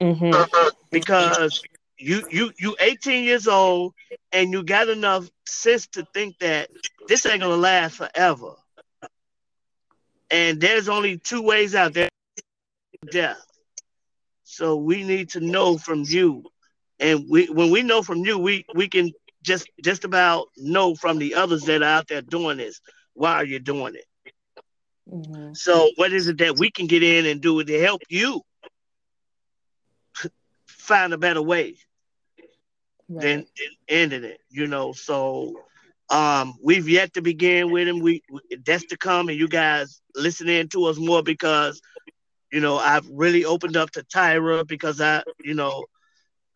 [0.00, 0.68] Mm-hmm.
[0.90, 1.62] Because
[1.98, 3.92] you you you 18 years old
[4.32, 6.70] and you got enough sense to think that
[7.06, 8.54] this ain't gonna last forever.
[10.30, 12.08] And there's only two ways out there
[13.10, 13.44] death.
[14.44, 16.44] So we need to know from you.
[16.98, 21.18] And we when we know from you, we, we can just just about know from
[21.18, 22.80] the others that are out there doing this.
[23.12, 24.04] Why are you doing it?
[25.10, 25.54] Mm-hmm.
[25.54, 28.42] So what is it that we can get in and do to help you
[30.66, 31.76] find a better way
[33.08, 33.22] right.
[33.22, 34.40] than, than ending it?
[34.50, 35.60] You know, so
[36.10, 38.00] um, we've yet to begin with him.
[38.00, 41.80] We, we that's to come, and you guys listening to us more because
[42.52, 45.84] you know, I've really opened up to Tyra because I, you know,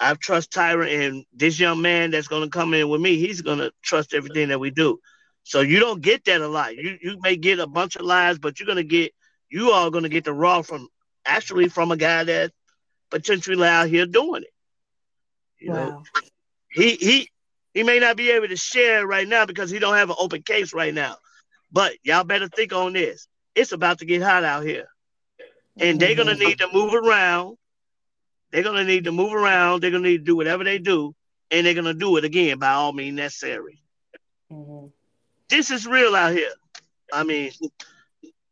[0.01, 3.71] I trust Tyra and this young man that's gonna come in with me, he's gonna
[3.83, 4.99] trust everything that we do.
[5.45, 6.77] So you don't get that a lot.
[6.77, 9.15] You you may get a bunch of lies, but you're gonna get
[9.51, 10.89] you are gonna get the raw from
[11.25, 12.53] actually from a guy that
[13.11, 14.53] potentially out here doing it.
[15.59, 15.77] You wow.
[15.77, 16.05] know,
[16.71, 17.31] he he
[17.75, 20.43] He may not be able to share right now because he don't have an open
[20.43, 21.17] case right now.
[21.73, 23.27] But y'all better think on this.
[23.55, 24.87] It's about to get hot out here.
[25.81, 27.57] And they're gonna need to move around.
[28.53, 29.83] They're gonna need to move around.
[29.83, 31.15] They're gonna need to do whatever they do,
[31.51, 33.83] and they're gonna do it again by all means necessary.
[34.53, 34.94] Mm-hmm.
[35.49, 36.51] This is real out here.
[37.13, 37.53] I mean,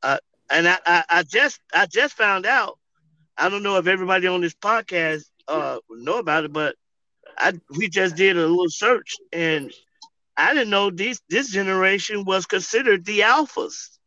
[0.03, 0.19] uh,
[0.51, 2.79] and I, I, I just I just found out.
[3.37, 6.77] I don't know if everybody on this podcast uh know about it, but
[7.39, 9.73] I we just did a little search and
[10.37, 13.99] I didn't know these this generation was considered the alphas.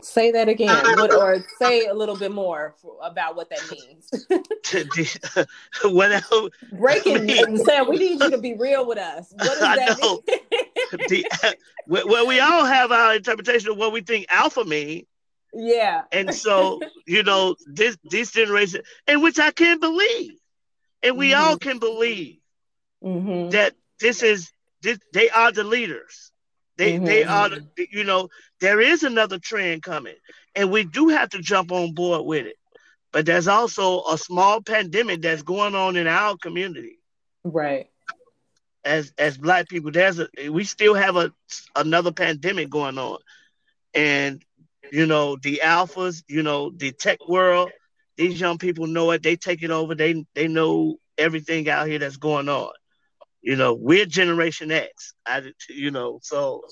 [0.00, 4.08] Say that again, what, or say a little bit more for, about what that means.
[5.92, 6.50] what else?
[6.72, 7.88] Breaking, mean, Sam.
[7.88, 9.32] We need you to be real with us.
[9.32, 10.20] What does that mean?
[11.08, 11.26] the,
[11.86, 15.04] well, we all have our interpretation of what we think alpha mean.
[15.52, 16.02] Yeah.
[16.12, 20.32] And so, you know, this this generation, and which I can't believe,
[21.02, 21.42] and we mm-hmm.
[21.42, 22.38] all can believe
[23.02, 23.50] mm-hmm.
[23.50, 26.30] that this is this, they are the leaders.
[26.78, 27.04] They mm-hmm.
[27.04, 28.28] they are you know
[28.60, 30.14] there is another trend coming,
[30.54, 32.56] and we do have to jump on board with it.
[33.12, 37.00] But there's also a small pandemic that's going on in our community.
[37.42, 37.90] Right.
[38.84, 41.32] As as black people, there's a we still have a
[41.74, 43.18] another pandemic going on,
[43.92, 44.40] and
[44.92, 47.72] you know the alphas, you know the tech world.
[48.16, 49.24] These young people know it.
[49.24, 49.96] They take it over.
[49.96, 52.70] They they know everything out here that's going on.
[53.48, 55.14] You know, we're Generation X.
[55.24, 56.64] I, you know, so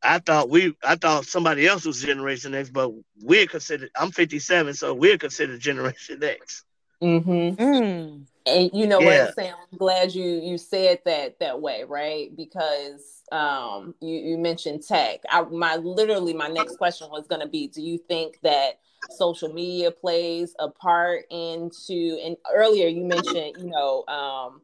[0.00, 3.90] I thought we, I thought somebody else was Generation X, but we're considered.
[3.96, 6.62] I'm 57, so we're considered Generation X.
[7.02, 7.60] Mm-hmm.
[7.60, 8.26] Mm.
[8.46, 9.24] And you know yeah.
[9.24, 9.56] what, Sam?
[9.72, 12.30] I'm glad you you said that that way, right?
[12.36, 15.18] Because um, you you mentioned tech.
[15.28, 18.78] I my literally my next question was going to be: Do you think that
[19.18, 22.20] social media plays a part into?
[22.24, 24.60] And earlier you mentioned, you know, um,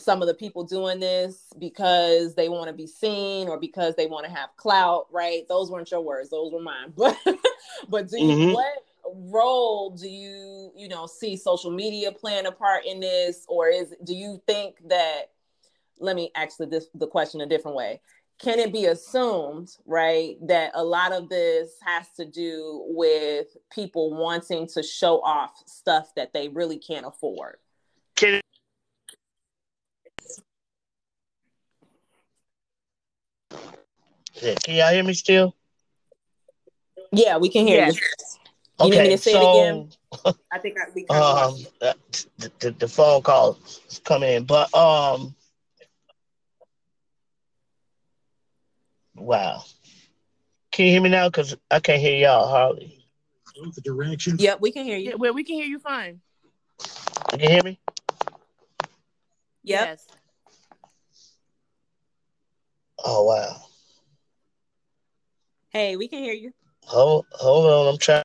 [0.00, 4.06] some of the people doing this because they want to be seen or because they
[4.06, 5.46] want to have clout, right?
[5.48, 6.92] Those weren't your words; those were mine.
[6.96, 7.16] But
[7.88, 8.52] but do mm-hmm.
[8.52, 8.84] what
[9.14, 13.94] role do you you know see social media playing a part in this, or is
[14.04, 15.30] do you think that?
[15.98, 18.00] Let me actually this the question a different way.
[18.38, 24.14] Can it be assumed, right, that a lot of this has to do with people
[24.16, 27.56] wanting to show off stuff that they really can't afford?
[28.16, 28.40] Can
[33.52, 35.54] Yeah, can y'all hear me still?
[37.12, 37.96] Yeah, we can hear yes.
[37.96, 38.86] you.
[38.86, 39.92] You okay, need me to say so, it again?
[40.52, 41.58] I think I, we um,
[42.38, 43.58] the, the, the phone call
[44.04, 45.34] come in, but um,
[49.16, 49.62] wow.
[50.72, 51.28] Can you hear me now?
[51.28, 52.96] Because I can't hear y'all hardly.
[53.74, 54.36] The direction.
[54.38, 55.10] Yep, we can hear you.
[55.10, 56.20] Yeah, well, we can hear you fine.
[57.28, 57.80] Can you can hear me.
[59.64, 59.88] Yep.
[59.88, 60.06] Yes.
[63.04, 63.69] Oh wow.
[65.70, 66.52] Hey, we can hear you.
[66.86, 67.94] Hold, hold on.
[67.94, 68.24] I'm trying.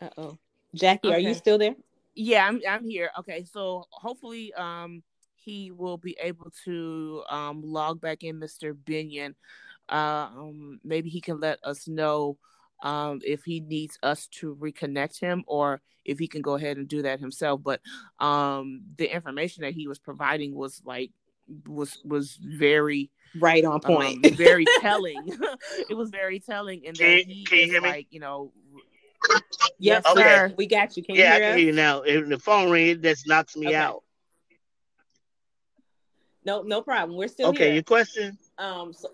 [0.00, 0.38] Uh oh.
[0.72, 1.16] Jackie, okay.
[1.16, 1.74] are you still there?
[2.14, 3.10] Yeah, I'm I'm here.
[3.18, 5.02] Okay, so hopefully um
[5.34, 8.72] he will be able to um log back in Mr.
[8.72, 9.34] Binion.
[9.88, 12.38] Uh, um maybe he can let us know
[12.82, 16.88] um, if he needs us to reconnect him or if he can go ahead and
[16.88, 17.60] do that himself.
[17.62, 17.80] But
[18.18, 21.10] um, the information that he was providing was like
[21.66, 25.16] was was very right on point, um, very telling.
[25.90, 27.88] it was very telling, and that he can you hear me?
[27.88, 28.52] like you know.
[29.80, 30.22] Yes, okay.
[30.22, 30.54] sir.
[30.56, 31.02] We got you.
[31.02, 32.02] Can yeah, you I can hear you now.
[32.02, 33.76] If the phone ring, that knocks me okay.
[33.76, 34.04] out.
[36.44, 37.18] No, no problem.
[37.18, 37.66] We're still okay.
[37.66, 37.74] Here.
[37.74, 38.38] Your question?
[38.56, 39.10] Um, so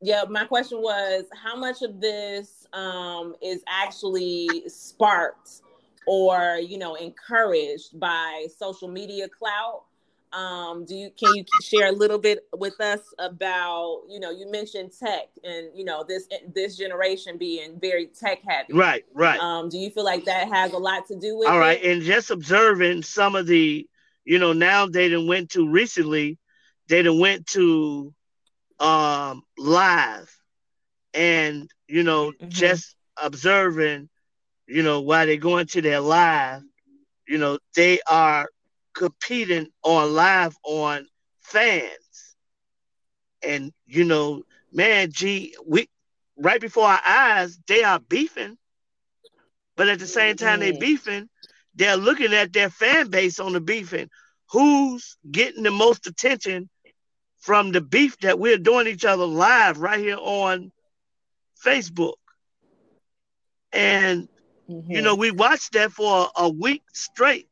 [0.00, 5.62] yeah, my question was how much of this um, is actually sparked
[6.06, 9.84] or you know encouraged by social media clout?
[10.32, 14.50] Um, do you can you share a little bit with us about you know you
[14.50, 18.74] mentioned tech and you know this this generation being very tech heavy.
[18.74, 19.40] Right, right.
[19.40, 21.48] Um, do you feel like that has a lot to do with?
[21.48, 21.90] All right, it?
[21.90, 23.86] and just observing some of the
[24.24, 26.38] you know now they done went to recently
[26.88, 28.12] they done went to
[28.80, 30.34] um, live
[31.14, 32.48] and you know mm-hmm.
[32.48, 34.08] just observing
[34.66, 36.62] you know while they're going to their live
[37.26, 38.48] you know they are
[38.94, 41.06] competing on live on
[41.40, 42.36] fans
[43.42, 45.88] and you know man gee we
[46.36, 48.56] right before our eyes they are beefing
[49.76, 50.72] but at the same time mm-hmm.
[50.72, 51.28] they beefing
[51.74, 54.08] they're looking at their fan base on the beefing
[54.50, 56.68] who's getting the most attention
[57.38, 60.72] from the beef that we're doing each other live right here on
[61.64, 62.14] Facebook.
[63.72, 64.28] And
[64.68, 64.90] mm-hmm.
[64.90, 67.48] you know, we watched that for a week straight.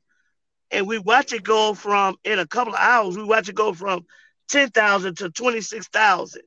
[0.73, 3.73] And we watch it go from in a couple of hours, we watch it go
[3.73, 4.05] from
[4.49, 6.43] 10,000 to 26,000.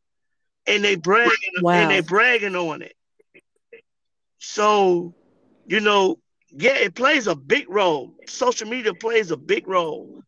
[0.68, 1.32] And they bragging
[1.62, 1.72] wow.
[1.72, 2.96] and they bragging on it.
[4.40, 5.16] So,
[5.68, 6.20] you know,
[6.52, 8.14] yeah, it plays a big role.
[8.28, 10.24] Social media plays a big role.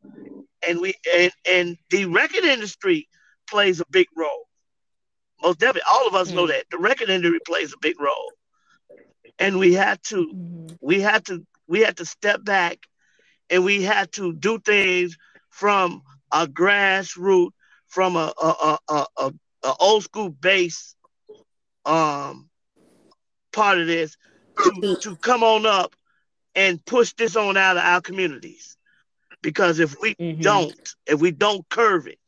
[0.68, 3.08] And we and, and the record industry
[3.50, 4.48] plays a big role.
[5.42, 6.38] Most definitely, all of us mm-hmm.
[6.38, 6.66] know that.
[6.70, 8.32] The record industry plays a big role.
[9.40, 10.76] And we had to mm-hmm.
[10.82, 12.78] we had to we had to step back
[13.50, 15.18] and we had to do things
[15.50, 17.52] from a grassroots,
[17.88, 19.34] from a a, a, a,
[19.64, 20.96] a old school base
[21.86, 22.48] um
[23.52, 24.16] part of this
[24.64, 25.96] to, to come on up
[26.56, 28.78] and push this on out of our communities.
[29.42, 30.42] Because if we mm-hmm.
[30.42, 32.20] don't, if we don't curve it,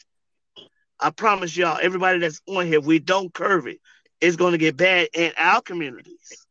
[1.00, 3.80] I promise y'all, everybody that's on here, if we don't curve it,
[4.22, 6.48] it's going to get bad in our communities.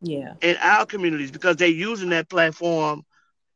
[0.00, 0.34] Yeah.
[0.40, 3.04] In our communities, because they're using that platform,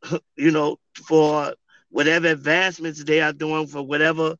[0.36, 1.54] you know, for
[1.90, 4.36] whatever advancements they are doing, for whatever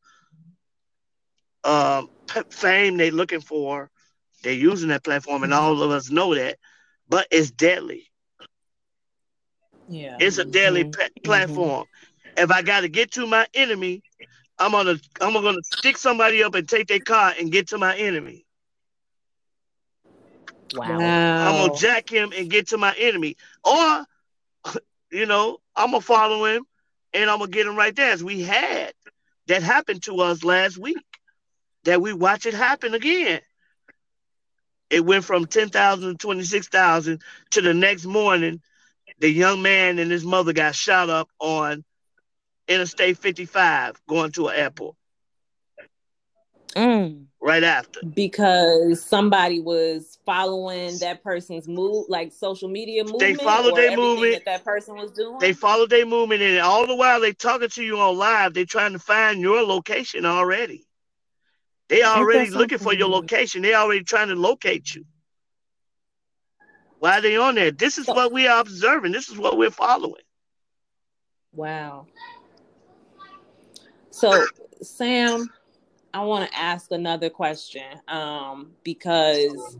[1.63, 2.09] um,
[2.49, 3.89] fame they're looking for,
[4.43, 6.57] they're using that platform, and all of us know that.
[7.07, 8.10] But it's deadly.
[9.91, 11.21] Yeah, it's a deadly mm-hmm.
[11.23, 11.85] platform.
[11.85, 12.43] Mm-hmm.
[12.43, 14.01] If I got to get to my enemy,
[14.57, 17.95] I'm gonna I'm gonna stick somebody up and take their car and get to my
[17.97, 18.45] enemy.
[20.73, 20.97] Wow.
[20.97, 24.05] I'm gonna jack him and get to my enemy, or
[25.11, 26.65] you know I'm gonna follow him
[27.13, 28.11] and I'm gonna get him right there.
[28.11, 28.93] As we had
[29.47, 30.97] that happened to us last week,
[31.83, 33.41] that we watch it happen again.
[34.89, 37.21] It went from 10,000 to 26,000
[37.51, 38.61] to the next morning,
[39.21, 41.85] the young man and his mother got shot up on
[42.67, 44.95] Interstate 55 going to an airport.
[46.75, 47.25] Mm.
[47.39, 48.01] Right after.
[48.03, 53.19] Because somebody was following that person's move, like social media movement.
[53.19, 54.33] They followed their movement.
[54.33, 55.37] That, that person was doing.
[55.39, 58.65] They followed their movement, and all the while they talking to you on live, They're
[58.65, 60.85] trying to find your location already.
[61.89, 63.63] They already looking for your location.
[63.63, 65.03] They already trying to locate you.
[67.01, 67.71] Why are they on there?
[67.71, 69.11] This is what we are observing.
[69.11, 70.21] This is what we're following.
[71.51, 72.05] Wow.
[74.11, 74.45] So,
[74.83, 75.49] Sam,
[76.13, 79.79] I want to ask another question um, because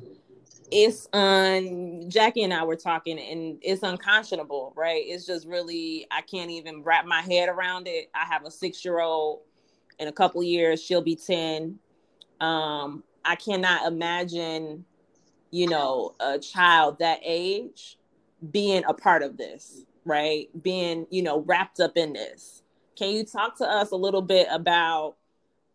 [0.72, 5.04] it's un Jackie and I were talking and it's unconscionable, right?
[5.06, 8.10] It's just really I can't even wrap my head around it.
[8.16, 9.42] I have a six year old.
[10.00, 11.78] In a couple years, she'll be ten.
[12.40, 14.86] Um, I cannot imagine,
[15.52, 17.98] you know, a child that age
[18.52, 20.50] being a part of this, right?
[20.64, 22.64] Being, you know, wrapped up in this.
[22.98, 25.16] Can you talk to us a little bit about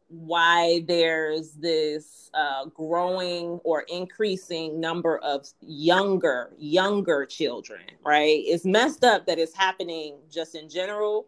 [0.09, 8.43] why there's this uh, growing or increasing number of younger, younger children, right?
[8.45, 11.27] It's messed up that it's happening just in general.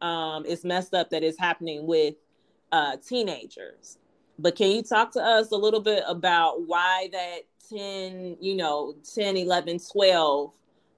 [0.00, 2.14] Um, it's messed up that it's happening with
[2.72, 3.98] uh, teenagers.
[4.38, 8.94] But can you talk to us a little bit about why that 10, you know,
[9.14, 10.52] 10, 11, 12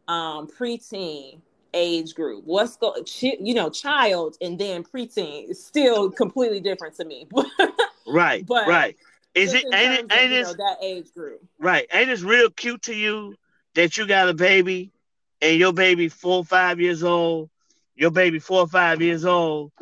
[0.08, 1.40] um, preteen
[1.72, 2.44] age group?
[2.44, 7.26] What's go, you know, child and then preteen is still completely different to me.
[8.06, 8.44] right.
[8.46, 8.96] But right.
[9.34, 11.40] Is it ain't it ain't it, know, that age group?
[11.58, 11.86] Right.
[11.92, 13.36] Ain't it real cute to you
[13.74, 14.90] that you got a baby
[15.40, 17.48] and your baby four or five years old,
[17.94, 19.72] your baby four or five years old,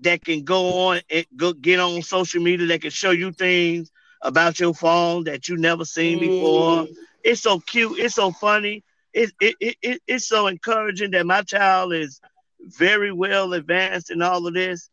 [0.00, 3.90] that can go on and go get on social media that can show you things
[4.22, 6.20] about your phone that you never seen mm.
[6.20, 6.86] before.
[7.22, 7.98] It's so cute.
[7.98, 8.84] It's so funny.
[9.12, 12.20] It, it, it, it, it's so encouraging that my child is
[12.60, 14.88] very well advanced in all of this.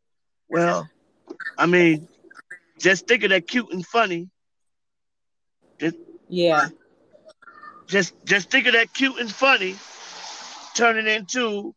[0.50, 0.90] Well,
[1.58, 2.08] I mean,
[2.80, 4.30] just think of that cute and funny.
[5.80, 5.98] Just,
[6.30, 6.70] yeah.
[7.86, 9.76] Just just think of that cute and funny
[10.76, 11.74] turning into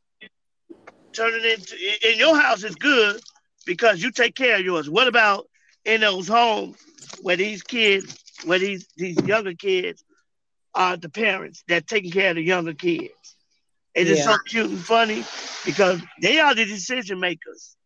[1.12, 1.76] turn it into
[2.12, 3.20] in your house is good
[3.66, 4.88] because you take care of yours.
[4.88, 5.48] What about
[5.84, 6.76] in those homes
[7.22, 10.04] where these kids, where these these younger kids
[10.74, 13.12] are the parents that taking care of the younger kids?
[13.94, 14.24] It is yeah.
[14.24, 15.24] so cute and funny
[15.64, 17.76] because they are the decision makers.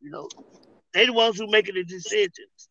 [0.00, 0.28] You know,
[0.92, 2.68] they're the ones who making the decisions.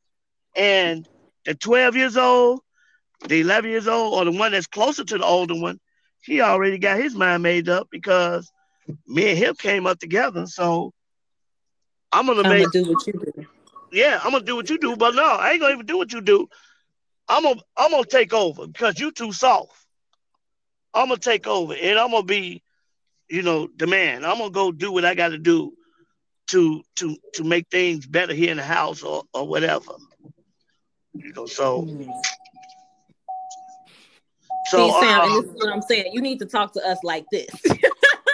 [0.56, 1.08] And
[1.46, 2.62] the 12 years old,
[3.28, 5.80] the 11 years old, or the one that's closer to the older one,
[6.22, 8.52] he already got his mind made up because
[9.08, 10.46] me and him came up together.
[10.48, 10.94] So
[12.12, 13.46] I'm gonna I'm make gonna do what you do.
[13.92, 16.14] Yeah, I'm gonna do what you do, but no, I ain't gonna even do what
[16.14, 16.48] you do.
[17.28, 19.74] I'm gonna I'm gonna take over because you too soft.
[20.94, 22.64] I'm gonna take over and I'm gonna be,
[23.30, 24.26] you know, the man.
[24.26, 25.74] I'm gonna go do what I gotta do
[26.48, 29.94] to to to make things better here in the house or or whatever.
[31.14, 31.84] You know, so.
[31.84, 32.12] Mm-hmm.
[34.66, 36.12] So, See, Sam, and this is what I'm saying.
[36.14, 37.50] You need to talk to us like this.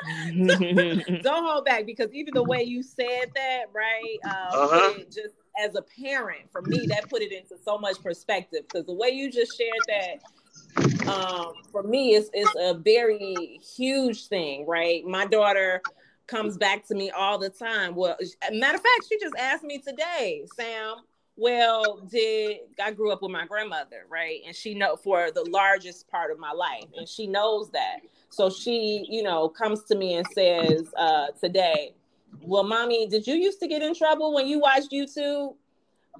[1.23, 4.17] Don't hold back because even the way you said that, right?
[4.25, 4.93] Um, uh-huh.
[5.05, 8.63] just as a parent, for me, that put it into so much perspective.
[8.71, 14.27] Because the way you just shared that, um, for me, it's, it's a very huge
[14.27, 15.05] thing, right?
[15.05, 15.81] My daughter
[16.27, 17.95] comes back to me all the time.
[17.95, 18.17] Well,
[18.51, 20.97] matter of fact, she just asked me today, Sam,
[21.37, 26.07] well did i grew up with my grandmother right and she know for the largest
[26.09, 27.97] part of my life and she knows that
[28.29, 31.93] so she you know comes to me and says uh today
[32.41, 35.55] well mommy did you used to get in trouble when you watched youtube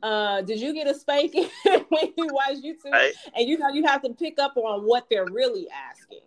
[0.03, 1.47] uh did you get a spanking
[1.89, 3.13] when you watched youtube right.
[3.35, 6.19] and you know you have to pick up on what they're really asking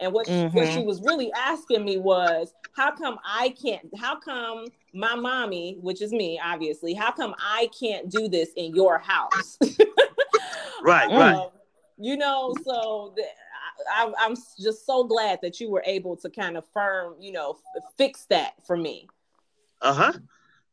[0.00, 0.48] and what, mm-hmm.
[0.48, 0.86] she, what she mm-hmm.
[0.86, 6.12] was really asking me was, how come I can't, how come my mommy, which is
[6.12, 9.58] me, obviously, how come I can't do this in your house?
[10.82, 11.48] right, um, right.
[11.98, 13.24] You know, so the,
[13.90, 17.58] I, I'm just so glad that you were able to kind of firm, you know,
[17.76, 19.06] f- fix that for me.
[19.80, 20.12] Uh huh.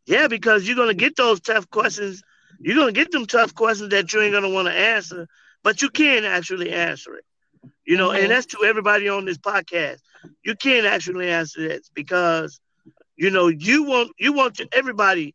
[0.05, 2.24] Yeah, because you're gonna get those tough questions.
[2.59, 5.28] You're gonna get them tough questions that you ain't gonna want to answer,
[5.63, 7.26] but you can actually answer it.
[7.86, 8.24] You know, mm-hmm.
[8.24, 9.99] and that's to everybody on this podcast.
[10.43, 12.59] You can't actually answer this because,
[13.18, 15.34] you know, you want you want to, everybody,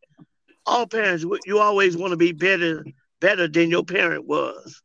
[0.65, 2.85] all parents, you always want to be better
[3.19, 4.81] better than your parent was.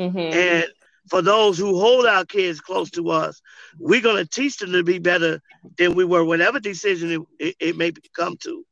[0.00, 0.18] Mm-hmm.
[0.18, 0.66] And
[1.08, 3.40] for those who hold our kids close to us,
[3.78, 5.40] we're gonna teach them to be better
[5.78, 8.64] than we were, whatever decision it, it, it may come to.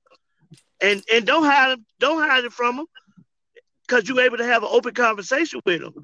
[0.81, 2.87] And and don't hide them, don't hide it from them,
[3.87, 5.95] because you're able to have an open conversation with them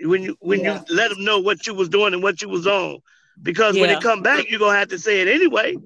[0.00, 0.82] when you when yeah.
[0.88, 2.98] you let them know what you was doing and what you was on,
[3.42, 3.82] because yeah.
[3.82, 5.76] when they come back, you're gonna have to say it anyway.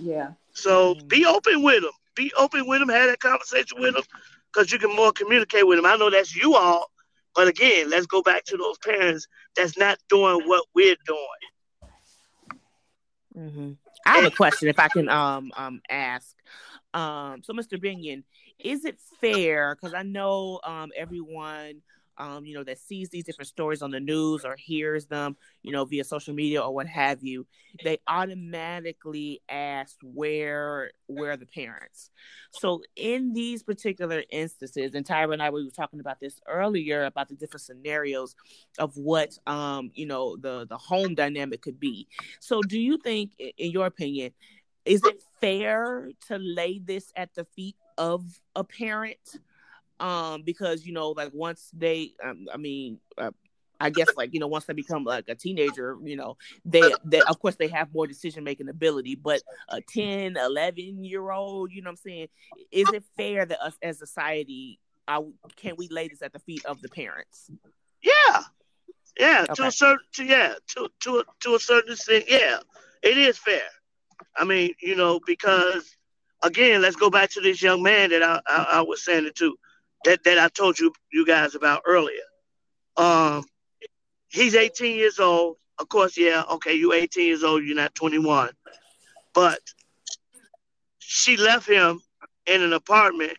[0.00, 0.32] Yeah.
[0.52, 1.92] So be open with them.
[2.14, 2.88] Be open with them.
[2.88, 4.04] Have that conversation with them,
[4.52, 5.86] because you can more communicate with them.
[5.86, 6.90] I know that's you all,
[7.34, 9.26] but again, let's go back to those parents
[9.56, 11.18] that's not doing what we're doing.
[13.36, 13.72] Mm-hmm.
[14.04, 16.36] I have a question, if I can um um ask.
[16.94, 17.82] Um, so Mr.
[17.82, 18.24] Binion,
[18.58, 19.74] is it fair?
[19.74, 21.82] Because I know um everyone
[22.22, 25.72] um, you know, that sees these different stories on the news or hears them, you
[25.72, 27.46] know, via social media or what have you,
[27.82, 32.10] they automatically ask where where the parents.
[32.52, 37.04] So in these particular instances, and Tyra and I we were talking about this earlier
[37.04, 38.36] about the different scenarios
[38.78, 42.06] of what um, you know, the the home dynamic could be.
[42.38, 44.32] So do you think, in your opinion,
[44.84, 49.40] is it fair to lay this at the feet of a parent?
[50.02, 53.30] Um because you know like once they um, i mean uh,
[53.80, 57.20] i guess like you know once they become like a teenager you know they, they
[57.22, 61.80] of course they have more decision making ability but a 10 11 year old you
[61.80, 62.28] know what i'm saying?
[62.70, 64.78] Is it fair that us as society
[65.08, 65.22] uh,
[65.56, 67.50] can we lay this at the feet of the parents?
[68.02, 68.42] Yeah.
[69.18, 69.54] Yeah okay.
[69.54, 72.58] to a certain to, yeah to to a, to a certain extent yeah
[73.02, 73.68] it is fair.
[74.36, 75.96] I mean you know because
[76.42, 79.36] again let's go back to this young man that i i, I was saying it
[79.36, 79.56] to
[80.04, 82.22] that, that I told you you guys about earlier.
[82.96, 83.44] Um,
[84.28, 85.56] he's 18 years old.
[85.78, 88.50] Of course, yeah, okay, you're 18 years old, you're not 21.
[89.34, 89.58] But
[90.98, 92.00] she left him
[92.46, 93.36] in an apartment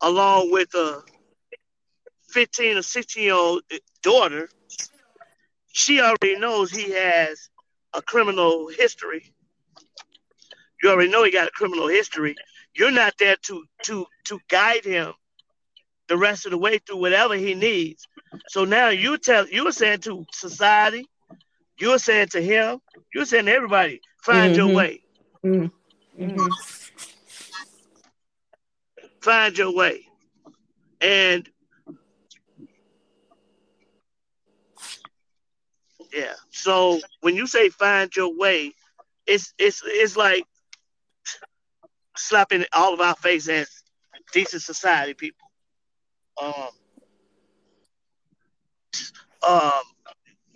[0.00, 1.02] along with a
[2.30, 3.62] 15 or 16 year old
[4.02, 4.48] daughter.
[5.72, 7.48] She already knows he has
[7.94, 9.32] a criminal history.
[10.82, 12.34] You already know he got a criminal history.
[12.74, 15.14] You're not there to to to guide him
[16.08, 18.06] the rest of the way through whatever he needs.
[18.48, 21.06] So now you tell you're saying to society,
[21.78, 22.80] you're saying to him,
[23.14, 24.66] you're saying to everybody, find mm-hmm.
[24.66, 25.02] your way.
[25.44, 26.22] Mm-hmm.
[26.24, 26.46] mm-hmm.
[29.20, 30.06] Find your way.
[31.00, 31.48] And
[36.12, 38.72] yeah, so when you say find your way,
[39.26, 40.44] it's it's it's like
[42.16, 43.68] slapping all of our face as
[44.32, 45.45] decent society people
[46.42, 46.68] um,
[49.46, 49.70] um,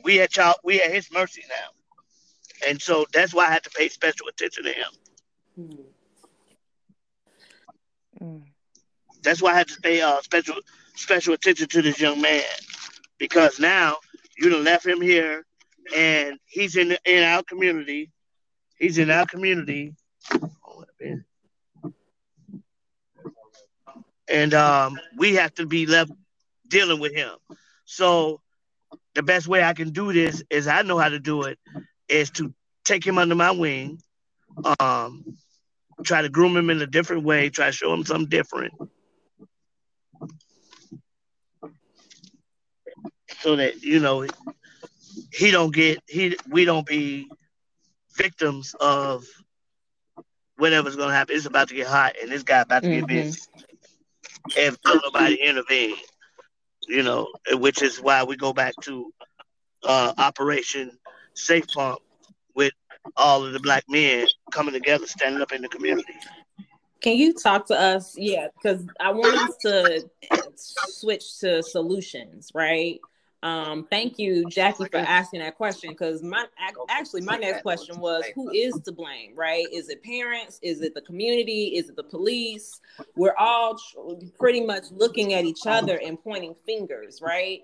[0.05, 3.71] we at child, we at his mercy now, and so that's why I had to
[3.71, 4.89] pay special attention to him.
[8.23, 8.43] Mm.
[9.23, 10.57] That's why I had to pay uh, special
[10.95, 12.43] special attention to this young man
[13.19, 13.97] because now
[14.37, 15.45] you done left him here,
[15.97, 18.11] and he's in in our community.
[18.79, 19.95] He's in our community.
[20.33, 20.85] Oh,
[24.31, 26.13] and um, we have to be left
[26.69, 27.33] dealing with him.
[27.85, 28.41] So
[29.15, 31.59] the best way I can do this is I know how to do it
[32.09, 32.55] is to
[32.85, 34.01] take him under my wing,
[34.79, 35.37] um,
[36.05, 38.75] try to groom him in a different way, try to show him something different.
[43.41, 44.27] So that, you know,
[45.33, 47.29] he don't get he we don't be
[48.17, 49.25] victims of
[50.57, 51.37] whatever's gonna happen.
[51.37, 53.07] It's about to get hot and this guy about to mm-hmm.
[53.07, 53.41] get busy.
[54.57, 55.97] If nobody intervene,
[56.89, 59.13] you know, which is why we go back to
[59.85, 60.93] uh, Operation
[61.35, 62.01] Safe Pump
[62.55, 62.73] with
[63.17, 66.15] all of the black men coming together, standing up in the community.
[67.01, 68.17] Can you talk to us?
[68.19, 70.11] Yeah, because I want us to
[70.57, 73.01] switch to solutions, right?
[73.43, 75.91] Um, thank you, Jackie, for asking that question.
[75.91, 76.45] Because my
[76.89, 79.35] actually, my next question was, who is to blame?
[79.35, 79.67] Right?
[79.73, 80.59] Is it parents?
[80.63, 81.77] Is it the community?
[81.77, 82.81] Is it the police?
[83.17, 83.79] We're all
[84.39, 87.63] pretty much looking at each other and pointing fingers, right?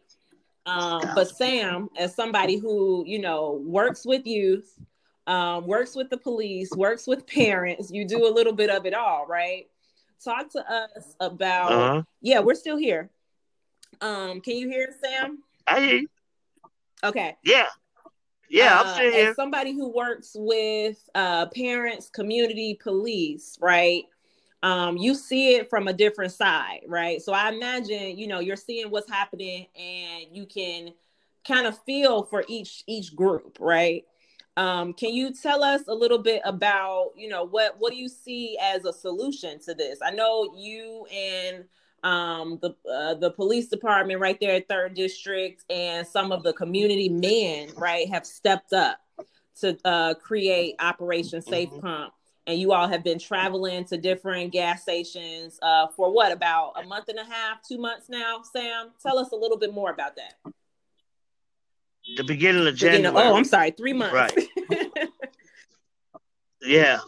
[0.65, 4.79] Um, but Sam, as somebody who you know works with youth,
[5.27, 8.95] um, works with the police, works with parents, you do a little bit of it
[8.95, 9.67] all, right?
[10.25, 11.73] Talk to us about.
[11.73, 12.03] Uh-huh.
[12.23, 13.11] Yeah, we're still here.
[14.01, 15.43] Um, can you hear Sam?
[15.67, 16.09] I hear you.
[17.05, 17.37] Okay.
[17.45, 17.67] Yeah.
[18.49, 19.31] Yeah, I'm uh, still here.
[19.31, 24.05] As somebody who works with uh, parents, community, police, right?
[24.63, 27.21] Um, you see it from a different side, right?
[27.21, 30.91] So I imagine, you know, you're seeing what's happening, and you can
[31.47, 34.05] kind of feel for each each group, right?
[34.57, 38.09] Um, can you tell us a little bit about, you know, what what do you
[38.09, 39.99] see as a solution to this?
[40.05, 41.65] I know you and
[42.07, 46.53] um, the uh, the police department right there at Third District and some of the
[46.53, 49.01] community men right have stepped up
[49.61, 51.81] to uh, create Operation Safe mm-hmm.
[51.81, 52.13] Pump.
[52.49, 56.87] And you all have been traveling to different gas stations uh, for what about a
[56.87, 58.91] month and a half, two months now, Sam?
[59.03, 60.35] Tell us a little bit more about that.
[62.17, 63.13] The beginning of January.
[63.13, 64.15] Beginning, oh, I'm sorry, three months.
[64.15, 64.49] Right.
[66.63, 67.01] yeah,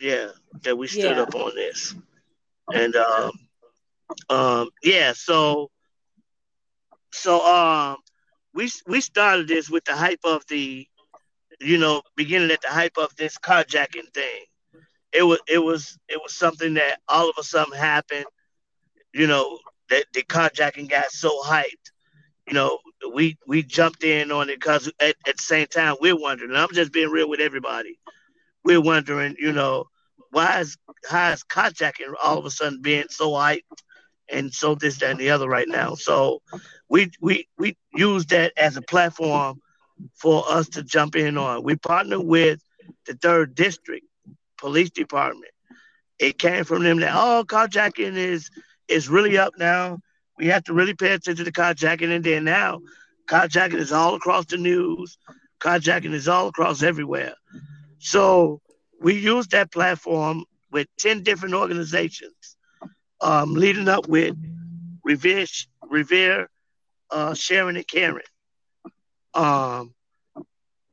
[0.00, 0.28] yeah,
[0.62, 1.22] that we stood yeah.
[1.22, 1.96] up on this,
[2.72, 3.32] and um,
[4.28, 5.70] um, yeah, so
[7.12, 7.98] so um,
[8.54, 10.86] we we started this with the hype of the,
[11.60, 14.44] you know, beginning at the hype of this carjacking thing.
[15.12, 18.26] It was it was it was something that all of a sudden happened.
[19.12, 19.58] You know,
[19.90, 21.92] that the carjacking got so hyped.
[22.46, 22.78] You know,
[23.14, 26.54] we we jumped in on it because at, at the same time we're wondering.
[26.54, 27.98] I'm just being real with everybody.
[28.64, 29.86] We're wondering, you know,
[30.30, 30.76] why is
[31.08, 33.62] how is carjacking all of a sudden being so hyped?
[34.30, 35.94] And so this, that, and the other right now.
[35.94, 36.42] So
[36.88, 39.60] we we we use that as a platform
[40.14, 41.62] for us to jump in on.
[41.62, 42.60] We partner with
[43.06, 44.06] the third district
[44.58, 45.52] police department.
[46.18, 48.50] It came from them that oh carjacking is
[48.88, 49.98] is really up now.
[50.36, 52.80] We have to really pay attention to carjacking and then now
[53.28, 55.18] carjacking is all across the news.
[55.60, 57.34] Carjacking is all across everywhere.
[57.98, 58.60] So
[59.00, 62.56] we use that platform with 10 different organizations
[63.20, 64.36] um, leading up with
[65.04, 65.46] Revere,
[65.88, 66.48] Revere
[67.10, 68.22] uh, Sharon and Karen.
[69.34, 69.94] Um,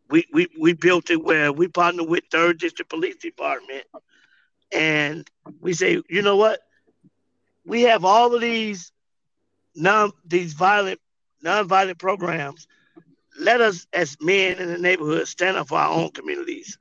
[0.10, 3.84] we, we, we built it where we partnered with Third District Police Department,
[4.72, 5.28] and
[5.60, 6.60] we say, you know what?
[7.66, 8.92] We have all of these
[9.76, 11.00] non these violent
[11.42, 12.68] non-violent programs.
[13.40, 16.78] Let us, as men in the neighborhood, stand up for our own communities,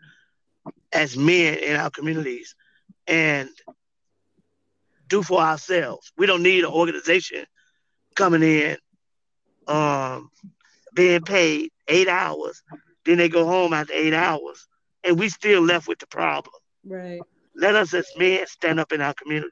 [0.93, 2.55] as men in our communities,
[3.07, 3.49] and
[5.15, 6.13] do for ourselves.
[6.19, 7.45] We don't need an organization
[8.17, 8.77] coming in,
[9.69, 10.31] um,
[10.93, 12.63] being paid eight hours,
[13.05, 14.67] then they go home after eight hours,
[15.05, 16.55] and we still left with the problem.
[16.85, 17.21] Right.
[17.55, 19.51] Let us as men stand up in our community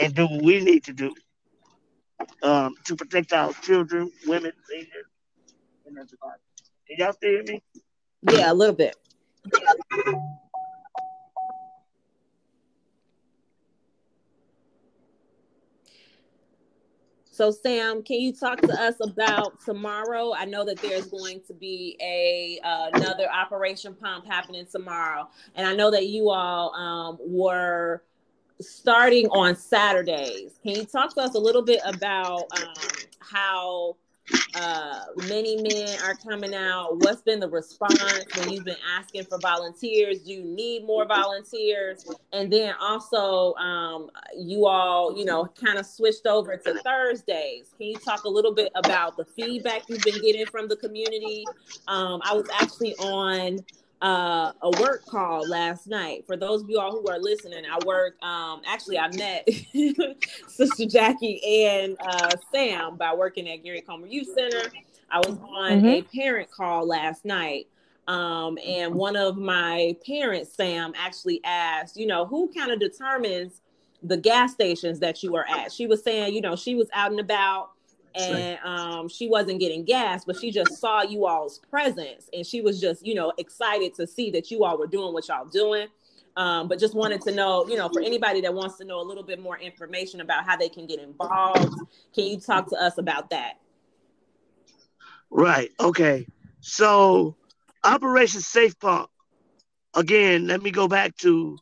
[0.00, 1.12] and do what we need to do
[2.42, 5.10] um, to protect our children, women, seniors,
[5.86, 6.40] and everybody.
[6.86, 7.62] Can y'all still hear me?
[8.30, 8.94] Yeah, a little bit.
[17.42, 20.32] So, Sam, can you talk to us about tomorrow?
[20.32, 25.66] I know that there's going to be a uh, another Operation Pump happening tomorrow, and
[25.66, 28.04] I know that you all um, were
[28.60, 30.52] starting on Saturdays.
[30.62, 32.74] Can you talk to us a little bit about um,
[33.18, 33.96] how
[34.54, 36.96] uh, many men are coming out.
[36.98, 40.20] What's been the response when you've been asking for volunteers?
[40.20, 42.06] Do you need more volunteers?
[42.32, 47.74] And then also, um, you all, you know, kind of switched over to Thursdays.
[47.76, 51.44] Can you talk a little bit about the feedback you've been getting from the community?
[51.88, 53.60] Um, I was actually on
[54.02, 56.26] uh, a work call last night.
[56.26, 58.22] For those of you all who are listening, I work.
[58.22, 59.48] Um, actually, I met
[60.48, 64.70] Sister Jackie and uh, Sam by working at Gary Comer Youth Center.
[65.10, 65.86] I was on mm-hmm.
[65.86, 67.68] a parent call last night
[68.08, 73.60] Um, and one of my parents, Sam, actually asked, you know, who kind of determines
[74.02, 75.72] the gas stations that you are at?
[75.72, 77.70] She was saying, you know, she was out and about
[78.14, 82.60] and um, she wasn't getting gas, but she just saw you all's presence and she
[82.60, 85.88] was just, you know, excited to see that you all were doing what y'all doing.
[86.36, 89.04] Um, but just wanted to know, you know, for anybody that wants to know a
[89.04, 91.74] little bit more information about how they can get involved,
[92.14, 93.54] can you talk to us about that?
[95.30, 95.70] Right.
[95.78, 96.26] Okay.
[96.60, 97.36] So,
[97.84, 99.10] Operation Safe Pump.
[99.94, 101.58] Again, let me go back to,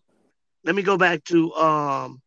[0.65, 2.23] let me go back to um,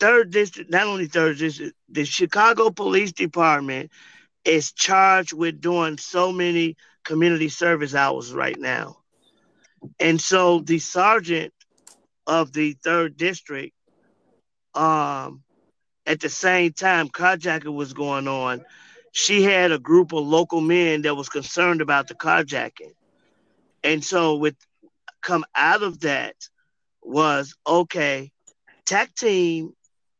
[0.00, 0.70] third district.
[0.70, 3.90] Not only third district, the Chicago Police Department
[4.44, 8.98] is charged with doing so many community service hours right now.
[10.00, 11.52] And so the sergeant
[12.26, 13.74] of the third district,
[14.74, 15.42] um,
[16.06, 18.64] at the same time carjacking was going on,
[19.12, 22.92] she had a group of local men that was concerned about the carjacking.
[23.82, 24.56] And so with
[25.22, 26.34] come out of that
[27.02, 28.30] was okay,
[28.84, 29.72] TAC team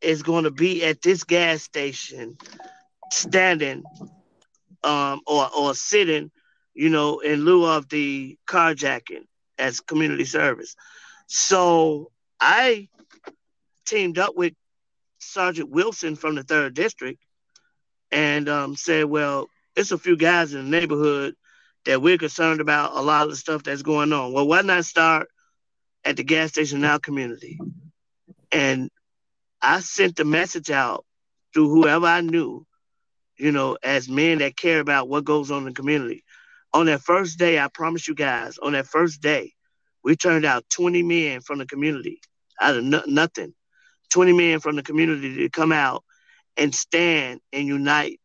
[0.07, 2.39] is going to be at this gas station
[3.11, 3.83] standing
[4.85, 6.31] um, or, or sitting,
[6.75, 9.27] you know, in lieu of the carjacking
[9.59, 10.77] as community service.
[11.27, 12.89] So I
[13.85, 14.53] teamed up with
[15.19, 17.21] Sergeant Wilson from the third district
[18.13, 21.35] and um, said, well, it's a few guys in the neighborhood
[21.85, 24.33] that we're concerned about a lot of the stuff that's going on.
[24.33, 25.27] Well, why not start
[26.05, 27.59] at the gas station in our community?
[28.53, 28.89] And
[29.67, 31.05] I sent the message out
[31.55, 32.65] to whoever I knew,
[33.37, 36.23] you know, as men that care about what goes on in the community.
[36.73, 39.55] On that first day, I promise you guys, on that first day,
[40.05, 42.21] we turned out 20 men from the community.
[42.61, 43.55] Out of no- nothing.
[44.13, 46.05] 20 men from the community to come out
[46.57, 48.21] and stand and unite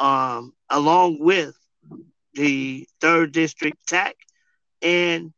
[0.00, 1.56] um, along with
[2.32, 4.16] the third district TAC
[4.82, 5.32] and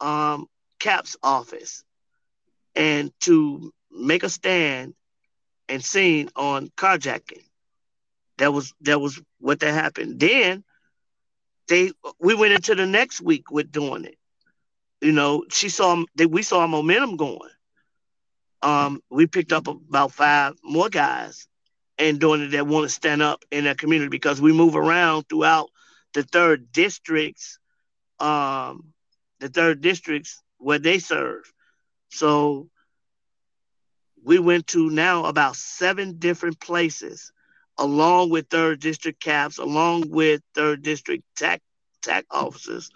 [0.00, 0.46] um,
[0.78, 1.82] CAPS office.
[2.76, 4.94] And to make a stand
[5.68, 7.42] and sing on carjacking.
[8.38, 10.20] That was that was what that happened.
[10.20, 10.64] Then
[11.68, 14.16] they we went into the next week with doing it.
[15.00, 17.50] You know, she saw that we saw momentum going.
[18.62, 21.46] Um, we picked up about five more guys
[21.98, 25.24] and doing it that want to stand up in that community because we move around
[25.28, 25.70] throughout
[26.14, 27.58] the third districts,
[28.18, 28.92] um,
[29.40, 31.52] the third districts where they serve.
[32.10, 32.68] So
[34.28, 37.32] we went to now about seven different places
[37.78, 41.62] along with third district caps, along with third district TAC
[42.02, 42.90] TAC officers,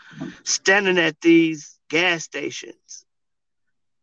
[0.44, 3.06] standing at these gas stations.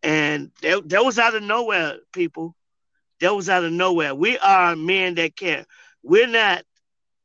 [0.01, 2.55] And that, that was out of nowhere, people.
[3.21, 4.15] That was out of nowhere.
[4.15, 5.67] We are men that care.
[6.01, 6.63] We're not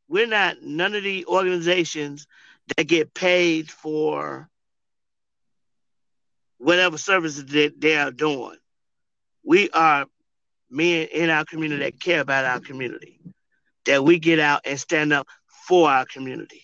[0.07, 2.27] we're not none of the organizations
[2.77, 4.51] that get paid for
[6.59, 8.59] whatever services that they are doing.
[9.45, 10.07] We are
[10.71, 13.21] men in our community that care about our community
[13.87, 15.27] that we get out and stand up
[15.69, 16.63] for our community.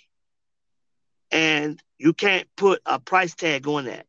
[1.30, 4.06] And you can't put a price tag on that.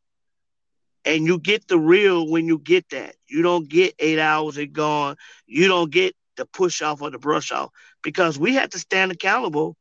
[1.06, 3.16] And you get the real when you get that.
[3.28, 5.18] You don't get eight hours and gone.
[5.48, 7.72] You don't get the push off or the brush off
[8.04, 9.76] because we have to stand accountable.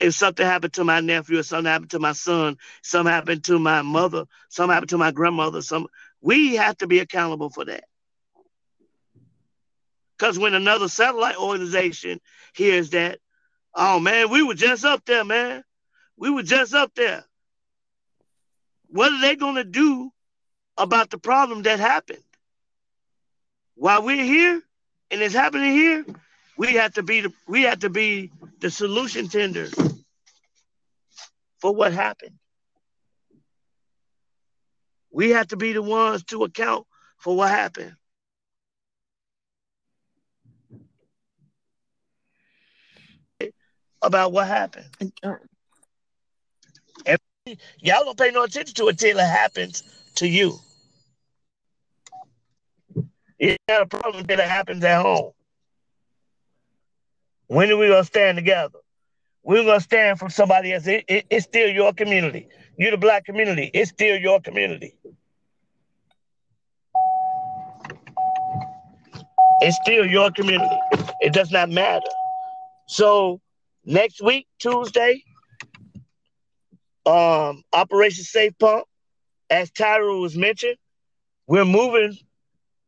[0.00, 3.58] If something happened to my nephew or something happened to my son, something happened to
[3.58, 5.86] my mother, something happened to my grandmother, some
[6.20, 7.84] we have to be accountable for that.
[10.22, 12.20] Because when another satellite organization
[12.54, 13.18] hears that,
[13.74, 15.64] oh man, we were just up there, man.
[16.16, 17.24] We were just up there.
[18.86, 20.12] What are they going to do
[20.78, 22.22] about the problem that happened?
[23.74, 24.62] While we're here
[25.10, 26.06] and it's happening here,
[26.56, 29.70] we have to be the we have to be the solution tender
[31.58, 32.38] for what happened.
[35.10, 36.86] We have to be the ones to account
[37.18, 37.96] for what happened.
[44.02, 44.86] About what happened.
[45.22, 45.36] Uh,
[47.80, 49.82] y'all don't pay no attention to it until it happens
[50.16, 50.58] to you.
[53.38, 55.32] It's not a problem until it happens at home.
[57.48, 58.78] When are we gonna stand together?
[59.42, 60.86] We're gonna stand for somebody else.
[60.86, 62.48] It, it, it's still your community.
[62.78, 63.70] You're the black community.
[63.74, 64.94] It's still your community.
[69.60, 70.78] It's still your community.
[71.20, 72.06] It does not matter.
[72.86, 73.40] So
[73.84, 75.22] Next week, Tuesday,
[77.06, 78.84] um, Operation Safe Pump,
[79.50, 80.76] as Tyra was mentioned,
[81.46, 82.16] we're moving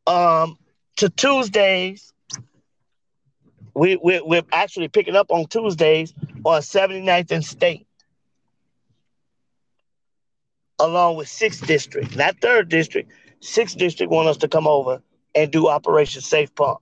[0.07, 0.59] um,
[0.97, 2.13] to Tuesdays.
[3.75, 6.15] We, we, we're actually picking up on Tuesdays
[6.45, 7.87] on 79th and State.
[10.79, 13.13] along with sixth district, not third district.
[13.41, 15.03] Sixth district want us to come over
[15.35, 16.79] and do Operation Safe Pump.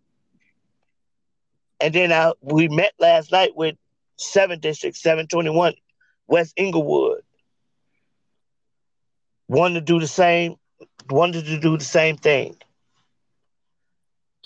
[1.81, 3.77] And then I, we met last night with
[4.23, 5.75] seventh district, 721
[6.27, 7.23] West Englewood.
[9.49, 10.57] Wanted to do the same,
[11.11, 12.57] wanted to do the same thing.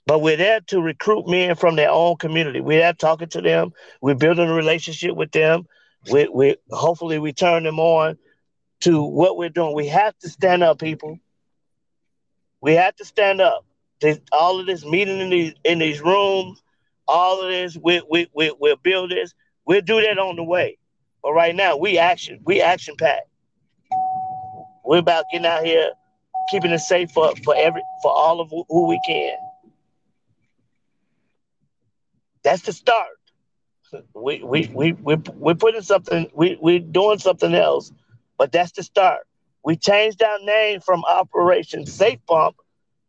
[0.07, 2.61] But we're there to recruit men from their own community.
[2.61, 3.72] We're there talking to them.
[4.01, 5.66] We're building a relationship with them.
[6.11, 8.16] We, we hopefully we turn them on
[8.81, 9.74] to what we're doing.
[9.74, 11.18] We have to stand up, people.
[12.61, 13.64] We have to stand up.
[14.01, 16.62] There's all of this meeting in these in these rooms,
[17.09, 19.35] all of this, we we we we'll build this.
[19.67, 20.79] We'll do that on the way.
[21.23, 23.29] But right now, we action, we action packed.
[24.85, 25.91] We're about getting out here,
[26.51, 29.37] keeping it safe up for every for all of who we can.
[32.45, 33.09] That's the start.
[34.14, 36.31] We we we we we're putting something.
[36.33, 37.93] We we're doing something else,
[38.39, 39.27] but that's the start.
[39.64, 42.57] We changed our name from Operation Safe Pump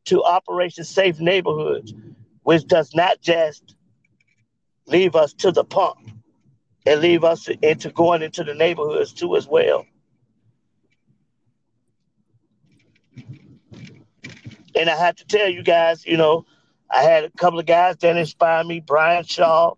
[0.05, 1.93] to Operation Safe Neighborhoods,
[2.41, 3.75] which does not just
[4.87, 5.99] leave us to the pump,
[6.87, 9.85] it leave us into going into the neighborhoods too as well.
[14.73, 16.45] And I have to tell you guys, you know,
[16.89, 19.73] I had a couple of guys that inspired me, Brian Shaw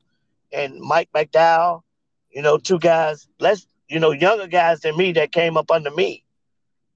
[0.51, 1.81] and Mike McDowell,
[2.29, 5.89] you know, two guys, less, you know, younger guys than me that came up under
[5.89, 6.23] me,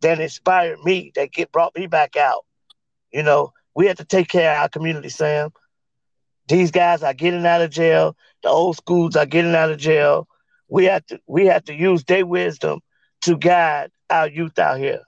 [0.02, 2.46] that inspired me, that get brought me back out.
[3.12, 5.52] You know, we have to take care of our community, Sam.
[6.48, 8.16] These guys are getting out of jail.
[8.44, 10.28] The old schools are getting out of jail.
[10.68, 12.82] We have to we have to use their wisdom
[13.22, 15.02] to guide our youth out here.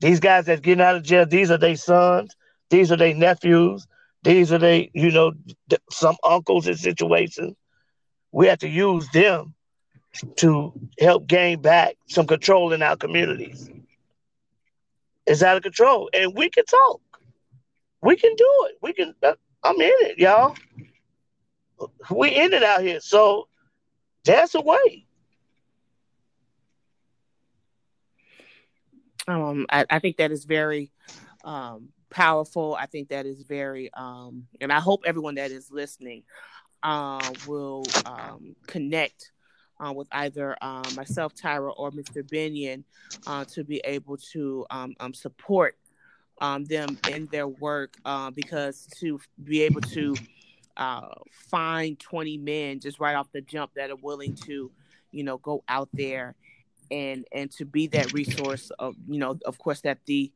[0.00, 2.34] These guys that's getting out of jail, these are their sons.
[2.70, 3.86] These are their nephews.
[4.22, 5.32] These are they, you know,
[5.90, 7.56] some uncles in situations.
[8.32, 9.54] We have to use them
[10.36, 13.70] to help gain back some control in our communities.
[15.26, 17.00] It's out of control, and we can talk.
[18.02, 18.76] We can do it.
[18.82, 19.14] We can.
[19.22, 20.56] Uh, I'm in it, y'all.
[22.10, 23.48] We it out here, so
[24.24, 25.06] that's a way.
[29.28, 30.90] Um, I, I think that is very
[31.44, 32.76] um, powerful.
[32.78, 36.24] I think that is very, um, and I hope everyone that is listening
[36.82, 39.32] uh, will um, connect
[39.78, 42.22] uh, with either uh, myself, Tyra, or Mr.
[42.22, 42.84] Binion
[43.26, 45.76] uh, to be able to um, um, support
[46.40, 50.14] um, them in their work uh, because to be able to
[50.80, 54.72] uh, find 20 men just right off the jump that are willing to,
[55.12, 56.34] you know, go out there
[56.90, 60.32] and and to be that resource of you know of course that the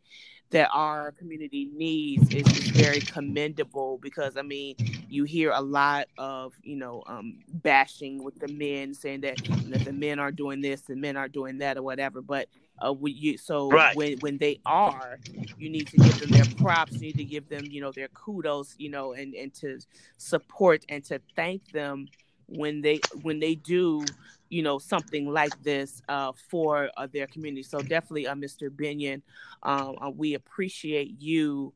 [0.50, 4.76] that our community needs is, very commendable because I mean
[5.08, 9.78] you hear a lot of you know um, bashing with the men saying that know,
[9.78, 12.48] the men are doing this and men are doing that or whatever but
[12.84, 13.96] uh, we, you, so right.
[13.96, 15.18] when when they are
[15.58, 18.08] you need to give them their props you need to give them you know their
[18.08, 19.78] kudos you know and and to
[20.18, 22.06] support and to thank them
[22.46, 24.04] when they when they do
[24.48, 27.62] you know something like this uh, for uh, their community.
[27.62, 28.70] So definitely, uh, Mr.
[28.70, 29.22] Binion,
[29.62, 31.72] um, uh, we appreciate you.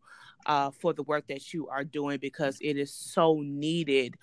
[0.46, 4.14] Uh, for the work that you are doing because it is so needed,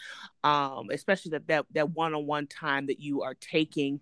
[0.44, 4.00] um, especially that, that that one-on-one time that you are taking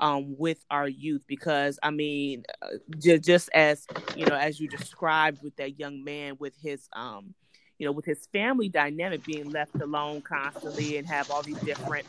[0.00, 3.86] um, with our youth because I mean, uh, j- just as
[4.16, 7.34] you know, as you described with that young man with his um,
[7.80, 12.06] you know, with his family dynamic being left alone constantly and have all these different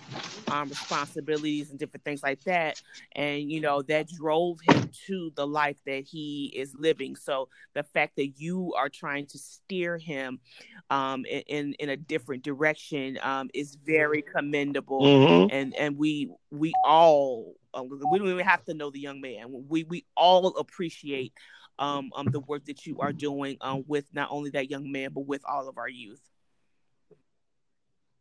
[0.49, 2.81] um, responsibilities and different things like that.
[3.15, 7.15] And, you know, that drove him to the life that he is living.
[7.15, 10.41] So the fact that you are trying to steer him
[10.89, 15.03] um, in, in a different direction um, is very commendable.
[15.03, 15.55] Mm-hmm.
[15.55, 19.65] And, and we, we all, uh, we don't even have to know the young man.
[19.67, 21.33] We, we all appreciate
[21.79, 25.11] um, um, the work that you are doing um, with not only that young man
[25.13, 26.21] but with all of our youth.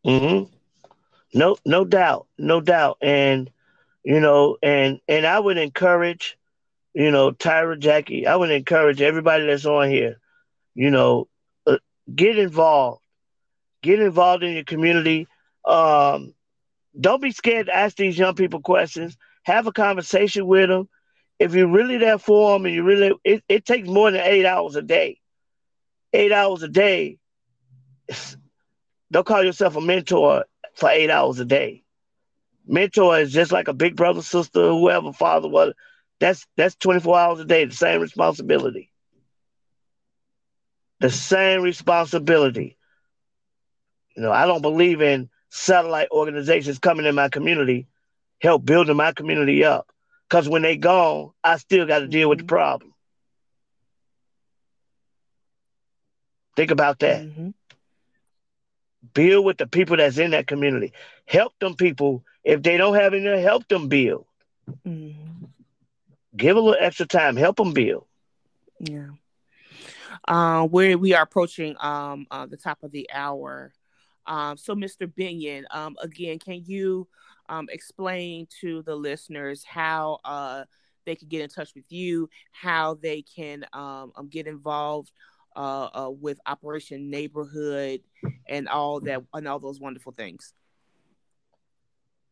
[0.04, 0.44] Hmm.
[1.32, 3.50] No, no doubt, no doubt, and
[4.02, 6.38] you know, and and I would encourage,
[6.94, 8.26] you know, Tyra, Jackie.
[8.26, 10.18] I would encourage everybody that's on here,
[10.74, 11.28] you know,
[11.66, 11.76] uh,
[12.12, 13.02] get involved,
[13.82, 15.28] get involved in your community.
[15.64, 16.34] Um,
[16.98, 19.16] don't be scared to ask these young people questions.
[19.44, 20.88] Have a conversation with them
[21.38, 24.44] if you're really there for them and you really, it, it takes more than eight
[24.44, 25.18] hours a day.
[26.12, 27.18] Eight hours a day.
[29.12, 31.82] Don't call yourself a mentor for eight hours a day.
[32.66, 35.74] Mentor is just like a big brother, sister, whoever, father, what.
[36.20, 38.92] That's that's 24 hours a day, the same responsibility.
[41.00, 42.76] The same responsibility.
[44.16, 47.86] You know, I don't believe in satellite organizations coming in my community,
[48.40, 49.86] help building my community up.
[50.28, 52.46] Because when they gone, I still got to deal with the Mm-hmm.
[52.46, 52.92] problem.
[56.56, 57.26] Think about that.
[57.26, 57.54] Mhm.
[59.14, 60.92] Build with the people that's in that community.
[61.26, 62.24] Help them people.
[62.44, 64.26] If they don't have any, help them build.
[64.84, 65.50] Mhm.
[66.36, 67.36] Give a little extra time.
[67.36, 68.06] Help them build.
[68.80, 69.10] Yeah.
[70.26, 73.72] Uh, where we are approaching um uh, the top of the hour.
[74.26, 75.06] Um, so, Mr.
[75.06, 77.08] Binion, um, again, can you
[77.50, 80.64] um, explain to the listeners how uh,
[81.04, 85.10] they can get in touch with you, how they can um, um, get involved
[85.56, 88.00] uh, uh, with Operation Neighborhood,
[88.48, 90.54] and all that, and all those wonderful things?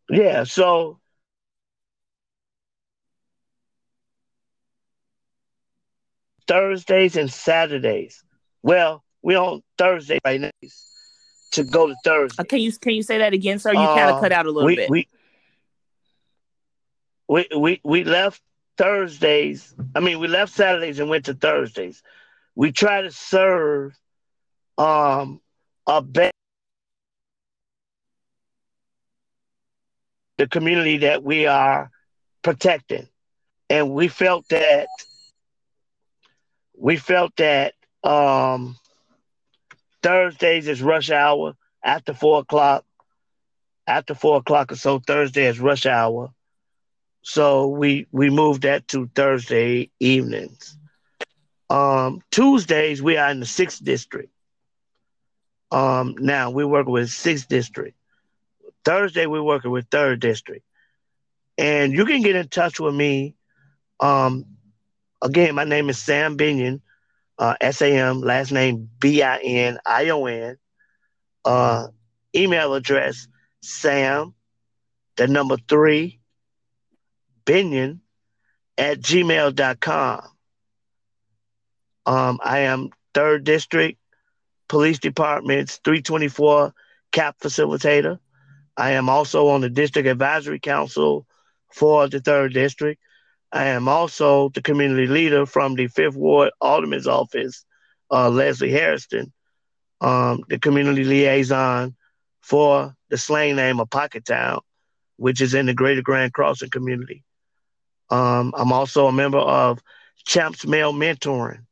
[0.08, 0.44] Yeah.
[0.44, 1.00] So
[6.46, 8.22] Thursdays and Saturdays.
[8.62, 10.50] Well, we on Thursday right now
[11.52, 12.42] to go to Thursday.
[12.42, 13.72] Uh, can you can you say that again, sir?
[13.72, 14.90] You kind of Uh, cut out a little we, bit.
[14.90, 15.08] We,
[17.28, 18.42] we we we left
[18.76, 19.74] Thursdays.
[19.94, 22.02] I mean, we left Saturdays and went to Thursdays.
[22.54, 23.98] We try to serve
[24.76, 25.40] um
[25.86, 26.32] a best
[30.38, 31.90] the community that we are
[32.42, 33.08] protecting,
[33.68, 34.88] and we felt that
[36.76, 37.74] we felt that
[38.04, 38.76] um
[40.02, 42.84] Thursdays is rush hour after four o'clock
[43.86, 46.30] after four o'clock or so Thursday is rush hour.
[47.22, 50.76] So we we moved that to Thursday evenings.
[51.70, 54.30] Um, Tuesdays we are in the sixth district.
[55.70, 57.96] Um, now we work with sixth district.
[58.84, 60.64] Thursday we're working with third district,
[61.58, 63.34] and you can get in touch with me.
[64.00, 64.46] Um,
[65.20, 66.80] again, my name is Sam Binion,
[67.38, 70.56] uh, S A M, last name B I N I O N.
[71.44, 71.88] Uh,
[72.34, 73.28] email address
[73.62, 74.34] Sam,
[75.16, 76.20] the number three,
[77.44, 78.00] Binion
[78.76, 80.28] at gmail.com.
[82.06, 83.98] Um, I am third district
[84.68, 86.72] police department's 324
[87.12, 88.18] CAP facilitator.
[88.76, 91.26] I am also on the district advisory council
[91.72, 93.00] for the third district.
[93.52, 97.64] I am also the community leader from the fifth ward alderman's office,
[98.10, 99.32] uh, Leslie Hairston,
[100.00, 101.96] um, the community liaison
[102.42, 104.60] for the slang name of Pocket Town,
[105.16, 107.24] which is in the Greater Grand Crossing community.
[108.10, 109.80] Um, I'm also a member of
[110.26, 111.64] Champs Male Mentoring,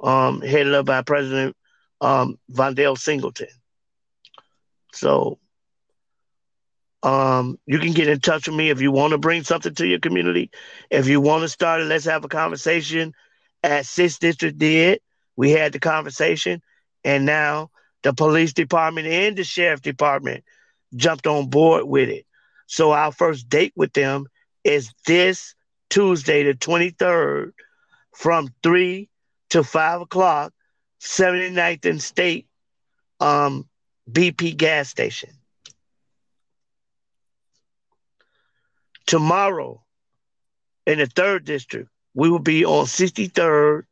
[0.00, 1.56] um, headed up by President
[2.00, 3.48] um, Vondale Singleton.
[4.92, 5.38] So
[7.02, 9.86] um, you can get in touch with me if you want to bring something to
[9.86, 10.50] your community.
[10.90, 13.14] If you want to start it, let's have a conversation.
[13.62, 15.00] As Sixth District did,
[15.36, 16.62] we had the conversation,
[17.04, 17.70] and now
[18.02, 20.44] the police department and the sheriff department
[20.94, 22.26] jumped on board with it.
[22.66, 24.26] So our first date with them
[24.64, 25.54] is this
[25.90, 27.52] Tuesday, the 23rd,
[28.14, 29.08] from 3
[29.50, 30.52] to 5 o'clock,
[31.00, 32.46] 79th and State
[33.20, 33.68] um,
[34.10, 35.30] BP gas station.
[39.08, 39.82] Tomorrow,
[40.84, 43.84] in the 3rd District, we will be on 63rd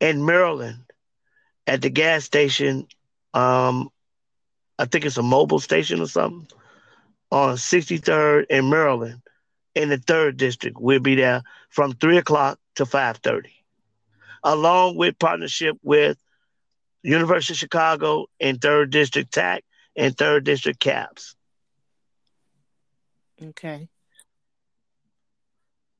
[0.00, 0.82] in Maryland
[1.68, 2.88] at the gas station.
[3.32, 3.88] Um,
[4.76, 6.48] I think it's a mobile station or something
[7.30, 9.22] on 63rd in Maryland
[9.76, 10.76] in the 3rd District.
[10.80, 13.50] We'll be there from 3 o'clock to 5.30,
[14.42, 16.18] along with partnership with
[17.04, 19.62] University of Chicago and 3rd District TAC
[19.94, 21.36] and 3rd District CAPS.
[23.40, 23.88] Okay.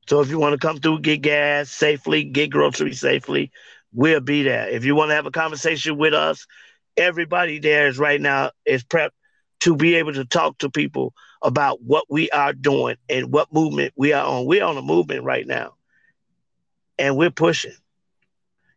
[0.08, 3.52] So if you want to come through, get gas safely, get groceries safely,
[3.92, 4.66] we'll be there.
[4.66, 6.46] If you want to have a conversation with us,
[6.96, 9.10] everybody there is right now is prepped
[9.60, 13.92] to be able to talk to people about what we are doing and what movement
[13.96, 14.46] we are on.
[14.46, 15.74] We're on a movement right now.
[16.98, 17.76] And we're pushing.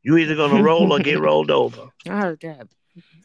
[0.03, 1.87] You either gonna roll or get rolled over.
[2.09, 2.67] I heard that.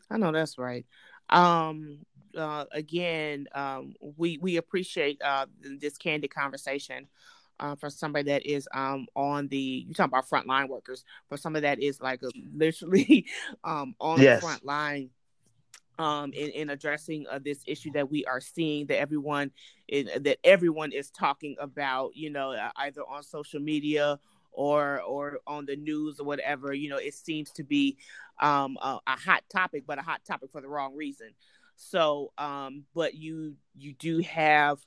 [0.09, 0.87] I know that's right.
[1.29, 5.47] Um, uh, again, um, we we appreciate uh,
[5.81, 7.09] this candid conversation
[7.61, 11.63] uh, for somebody that is um, on the you talking about frontline workers for somebody
[11.63, 13.27] that is like a, literally
[13.65, 14.37] um, on Yes.
[14.37, 15.11] the front line
[15.99, 19.51] um, in, in addressing uh, this issue that we are seeing that everyone
[19.89, 22.17] in, that everyone is talking about.
[22.17, 24.19] You know, uh, either on social media
[24.53, 26.73] or or on the news or whatever.
[26.73, 27.97] You know, it seems to be
[28.41, 31.29] um, a, a hot topic, but a hot topic for the wrong reason.
[31.77, 34.79] So, um, but you you do have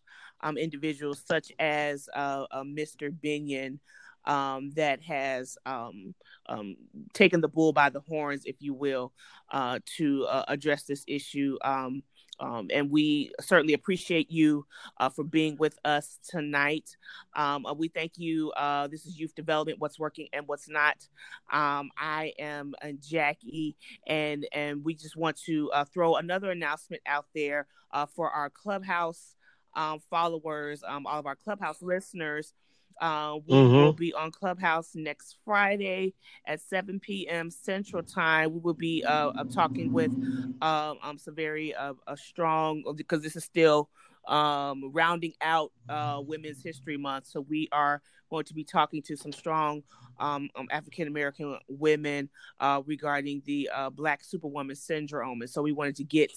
[0.41, 3.11] um, individuals such as uh, uh, Mr.
[3.11, 3.79] Binion
[4.25, 6.13] um, that has um,
[6.47, 6.75] um,
[7.13, 9.13] taken the bull by the horns, if you will,
[9.51, 12.03] uh, to uh, address this issue um,
[12.39, 14.65] Um, and we certainly appreciate you
[14.97, 16.95] uh, for being with us tonight.
[17.35, 18.51] Um, uh, we thank you.
[18.51, 21.07] Uh, this is Youth Development: What's Working and What's Not.
[21.51, 23.75] Um, I am uh, Jackie,
[24.07, 28.49] and and we just want to uh, throw another announcement out there uh, for our
[28.49, 29.35] clubhouse
[29.75, 32.53] um, followers, um, all of our clubhouse listeners.
[32.99, 33.75] Uh, we mm-hmm.
[33.75, 36.13] will be on Clubhouse next Friday
[36.45, 37.49] at 7 p.m.
[37.49, 38.53] Central Time.
[38.53, 40.11] We will be uh, uh talking with
[40.61, 43.89] uh, um, some very uh, strong, because this is still
[44.27, 47.27] um, rounding out uh, Women's History Month.
[47.27, 49.83] So we are going to be talking to some strong
[50.19, 52.29] um, um, African American women
[52.59, 56.31] uh, regarding the uh, Black Superwoman syndrome, and so we wanted to get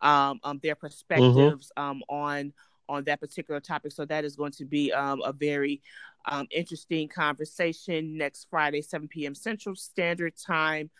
[0.00, 0.86] um, um their mm-hmm.
[0.86, 2.00] perspectives mm-hmm.
[2.08, 2.52] on
[2.90, 3.92] on that particular topic.
[3.92, 5.82] So that is going to be um, a very
[6.26, 9.34] um, interesting conversation next Friday, 7 p.m.
[9.34, 10.90] Central Standard Time.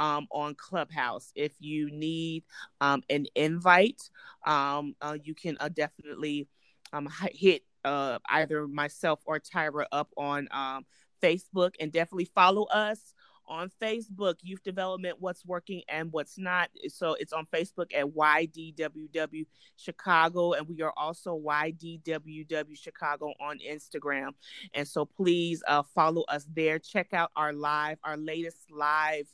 [0.00, 1.32] Um, on Clubhouse.
[1.34, 2.44] If you need
[2.80, 4.00] um, an invite,
[4.46, 6.46] um, uh, you can uh, definitely
[6.92, 10.84] um, hit uh, either myself or Tyra up on um,
[11.22, 13.14] Facebook and definitely follow us
[13.48, 16.70] on Facebook, Youth Development, What's Working and What's Not.
[16.88, 19.46] So it's on Facebook at YDWW
[19.76, 24.30] Chicago, and we are also YDWW Chicago on Instagram.
[24.74, 26.78] And so please uh, follow us there.
[26.78, 29.26] Check out our live, our latest live.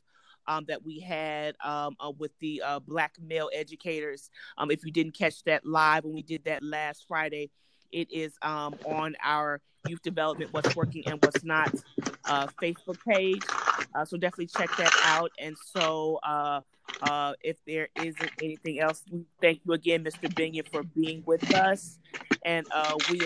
[0.46, 4.28] Um, that we had um, uh, with the uh, Black male educators.
[4.58, 7.50] Um, if you didn't catch that live when we did that last Friday,
[7.94, 11.70] it is um, on our youth development, what's working and what's not
[12.26, 13.42] uh, Facebook page.
[13.94, 15.30] Uh, so definitely check that out.
[15.38, 16.60] And so uh,
[17.02, 20.28] uh, if there isn't anything else, we thank you again, Mr.
[20.28, 21.98] Binion, for being with us.
[22.44, 23.22] And uh, we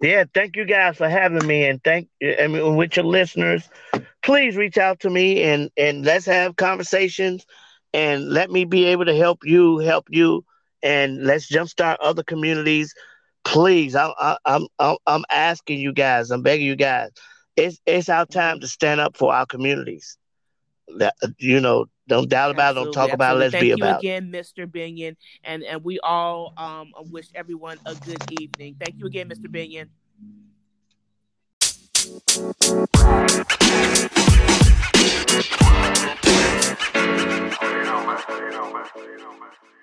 [0.00, 3.68] yeah, thank you guys for having me, and thank mean with your listeners.
[4.22, 7.44] Please reach out to me and and let's have conversations,
[7.92, 10.44] and let me be able to help you, help you,
[10.82, 12.94] and let's jumpstart other communities
[13.48, 17.10] please, I, I, I'm I'm I'm asking you guys, I'm begging you guys.
[17.56, 20.16] It's it's our time to stand up for our communities.
[20.98, 23.40] That you know, don't doubt about it, don't talk about it.
[23.40, 24.66] Let's Thank be you about again, Mr.
[24.66, 28.76] Binion, and and we all um wish everyone a good evening.
[28.78, 29.48] Thank you again, Mr.
[29.48, 29.88] Binion.
[37.60, 38.18] You know, man.
[38.28, 38.86] You know, man.
[38.96, 39.77] You know, man.